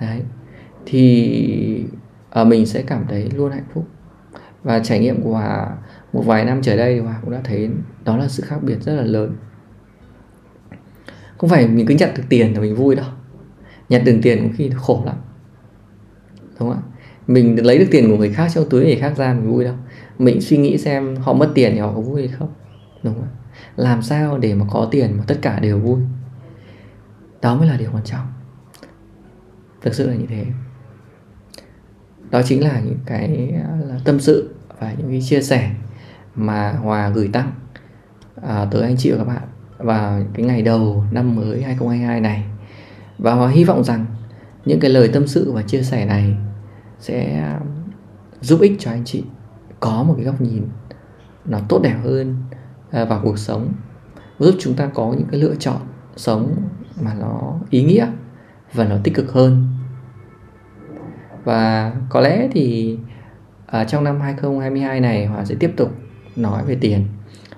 Đấy. 0.00 0.22
Thì 0.86 1.84
ở 2.30 2.44
mình 2.44 2.66
sẽ 2.66 2.82
cảm 2.82 3.04
thấy 3.08 3.30
luôn 3.34 3.52
hạnh 3.52 3.64
phúc. 3.74 3.86
Và 4.62 4.78
trải 4.78 4.98
nghiệm 4.98 5.22
của 5.22 5.32
hòa 5.32 5.76
một 6.12 6.22
vài 6.26 6.44
năm 6.44 6.62
trở 6.62 6.76
đây 6.76 6.94
thì 6.94 7.00
hòa 7.00 7.20
cũng 7.22 7.30
đã 7.30 7.40
thấy 7.44 7.70
đó 8.04 8.16
là 8.16 8.28
sự 8.28 8.42
khác 8.46 8.58
biệt 8.62 8.82
rất 8.82 8.94
là 8.94 9.02
lớn. 9.02 9.36
Không 11.38 11.50
phải 11.50 11.68
mình 11.68 11.86
cứ 11.86 11.94
nhận 11.94 12.10
được 12.16 12.22
tiền 12.28 12.54
là 12.54 12.60
mình 12.60 12.74
vui 12.74 12.94
đâu. 12.94 13.06
Nhận 13.88 14.04
được 14.04 14.18
tiền 14.22 14.38
cũng 14.42 14.52
khi 14.56 14.70
khổ 14.76 15.02
lắm. 15.06 15.16
Đúng 16.60 16.68
không 16.68 16.72
ạ? 16.72 16.82
Mình 17.26 17.66
lấy 17.66 17.78
được 17.78 17.86
tiền 17.90 18.10
của 18.10 18.16
người 18.16 18.32
khác 18.32 18.48
trong 18.54 18.68
túi 18.70 18.84
người 18.84 18.96
khác 18.96 19.12
ra 19.16 19.34
mình 19.34 19.52
vui 19.52 19.64
đâu. 19.64 19.74
Mình 20.18 20.40
suy 20.40 20.56
nghĩ 20.56 20.78
xem 20.78 21.16
họ 21.16 21.32
mất 21.32 21.50
tiền 21.54 21.72
thì 21.72 21.78
họ 21.78 21.92
có 21.94 22.00
vui 22.00 22.20
hay 22.20 22.36
không 22.38 22.48
đúng 23.02 23.14
không 23.14 23.28
làm 23.76 24.02
sao 24.02 24.38
để 24.38 24.54
mà 24.54 24.66
có 24.70 24.88
tiền 24.90 25.16
mà 25.16 25.24
tất 25.26 25.38
cả 25.42 25.58
đều 25.60 25.78
vui? 25.78 26.00
Đó 27.42 27.54
mới 27.54 27.68
là 27.68 27.76
điều 27.76 27.90
quan 27.92 28.04
trọng. 28.04 28.32
Thực 29.82 29.94
sự 29.94 30.08
là 30.08 30.14
như 30.14 30.26
thế. 30.28 30.46
Đó 32.30 32.42
chính 32.44 32.64
là 32.64 32.80
những 32.80 32.98
cái 33.06 33.52
là 33.88 33.98
tâm 34.04 34.20
sự 34.20 34.54
và 34.78 34.92
những 34.92 35.08
cái 35.10 35.20
chia 35.22 35.42
sẻ 35.42 35.70
mà 36.34 36.72
hòa 36.72 37.08
gửi 37.08 37.30
tặng 37.32 37.52
à, 38.42 38.66
tới 38.70 38.82
anh 38.82 38.96
chị 38.98 39.10
và 39.10 39.18
các 39.18 39.24
bạn 39.24 39.48
vào 39.78 40.22
cái 40.34 40.46
ngày 40.46 40.62
đầu 40.62 41.04
năm 41.10 41.36
mới 41.36 41.62
2022 41.62 42.20
này. 42.20 42.44
Và 43.18 43.34
Hòa 43.34 43.50
hy 43.50 43.64
vọng 43.64 43.84
rằng 43.84 44.06
những 44.64 44.80
cái 44.80 44.90
lời 44.90 45.10
tâm 45.12 45.26
sự 45.26 45.52
và 45.52 45.62
chia 45.62 45.82
sẻ 45.82 46.06
này 46.06 46.36
sẽ 46.98 47.48
giúp 48.40 48.60
ích 48.60 48.72
cho 48.78 48.90
anh 48.90 49.04
chị 49.04 49.24
có 49.80 50.02
một 50.02 50.14
cái 50.16 50.24
góc 50.24 50.40
nhìn 50.40 50.68
nó 51.44 51.58
tốt 51.68 51.80
đẹp 51.82 51.96
hơn 52.04 52.36
À, 52.90 53.04
vào 53.04 53.20
cuộc 53.24 53.38
sống. 53.38 53.72
Giúp 54.38 54.54
chúng 54.60 54.74
ta 54.74 54.90
có 54.94 55.14
những 55.18 55.28
cái 55.30 55.40
lựa 55.40 55.54
chọn 55.54 55.80
sống 56.16 56.56
mà 57.00 57.14
nó 57.14 57.58
ý 57.70 57.84
nghĩa 57.84 58.06
và 58.72 58.84
nó 58.84 58.96
tích 59.04 59.14
cực 59.14 59.32
hơn. 59.32 59.66
Và 61.44 61.92
có 62.08 62.20
lẽ 62.20 62.48
thì 62.52 62.98
ở 63.66 63.84
trong 63.84 64.04
năm 64.04 64.20
2022 64.20 65.00
này 65.00 65.26
Hòa 65.26 65.44
sẽ 65.44 65.54
tiếp 65.60 65.72
tục 65.76 65.90
nói 66.36 66.64
về 66.64 66.76
tiền 66.80 67.06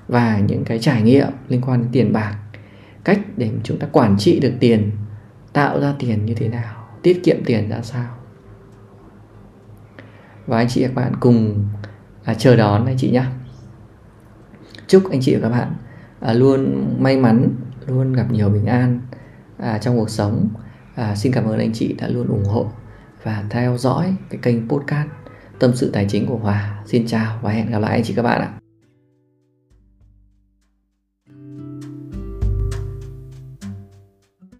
và 0.08 0.38
những 0.38 0.64
cái 0.64 0.78
trải 0.78 1.02
nghiệm 1.02 1.28
liên 1.48 1.60
quan 1.60 1.82
đến 1.82 1.88
tiền 1.92 2.12
bạc 2.12 2.36
cách 3.04 3.20
để 3.36 3.50
chúng 3.64 3.78
ta 3.78 3.86
quản 3.92 4.16
trị 4.18 4.40
được 4.40 4.52
tiền 4.60 4.90
tạo 5.52 5.80
ra 5.80 5.94
tiền 5.98 6.26
như 6.26 6.34
thế 6.34 6.48
nào 6.48 6.74
tiết 7.02 7.24
kiệm 7.24 7.36
tiền 7.44 7.68
ra 7.68 7.82
sao. 7.82 8.08
Và 10.46 10.56
anh 10.56 10.68
chị 10.68 10.82
và 10.82 10.88
các 10.88 10.94
bạn 10.94 11.12
cùng 11.20 11.68
à, 12.24 12.34
chờ 12.34 12.56
đón 12.56 12.86
anh 12.86 12.96
chị 12.98 13.10
nhé 13.10 13.24
chúc 14.92 15.10
anh 15.10 15.20
chị 15.20 15.34
và 15.34 15.40
các 15.42 15.48
bạn 15.48 15.74
à, 16.20 16.32
luôn 16.32 16.86
may 16.98 17.16
mắn 17.16 17.48
luôn 17.86 18.12
gặp 18.12 18.26
nhiều 18.30 18.48
bình 18.48 18.66
an 18.66 19.00
à, 19.58 19.78
trong 19.78 19.98
cuộc 19.98 20.10
sống. 20.10 20.48
À, 20.94 21.14
xin 21.14 21.32
cảm 21.32 21.44
ơn 21.44 21.58
anh 21.58 21.72
chị 21.74 21.94
đã 21.98 22.08
luôn 22.08 22.28
ủng 22.28 22.44
hộ 22.44 22.66
và 23.22 23.44
theo 23.50 23.78
dõi 23.78 24.14
cái 24.30 24.38
kênh 24.42 24.68
podcast 24.68 25.08
tâm 25.58 25.70
sự 25.74 25.90
tài 25.90 26.06
chính 26.10 26.26
của 26.26 26.36
Hòa. 26.36 26.82
Xin 26.86 27.06
chào 27.06 27.38
và 27.42 27.50
hẹn 27.50 27.70
gặp 27.70 27.78
lại 27.78 27.92
anh 27.92 28.04
chị 28.04 28.14
các 28.14 28.22
bạn 28.22 28.40
ạ. 28.40 28.61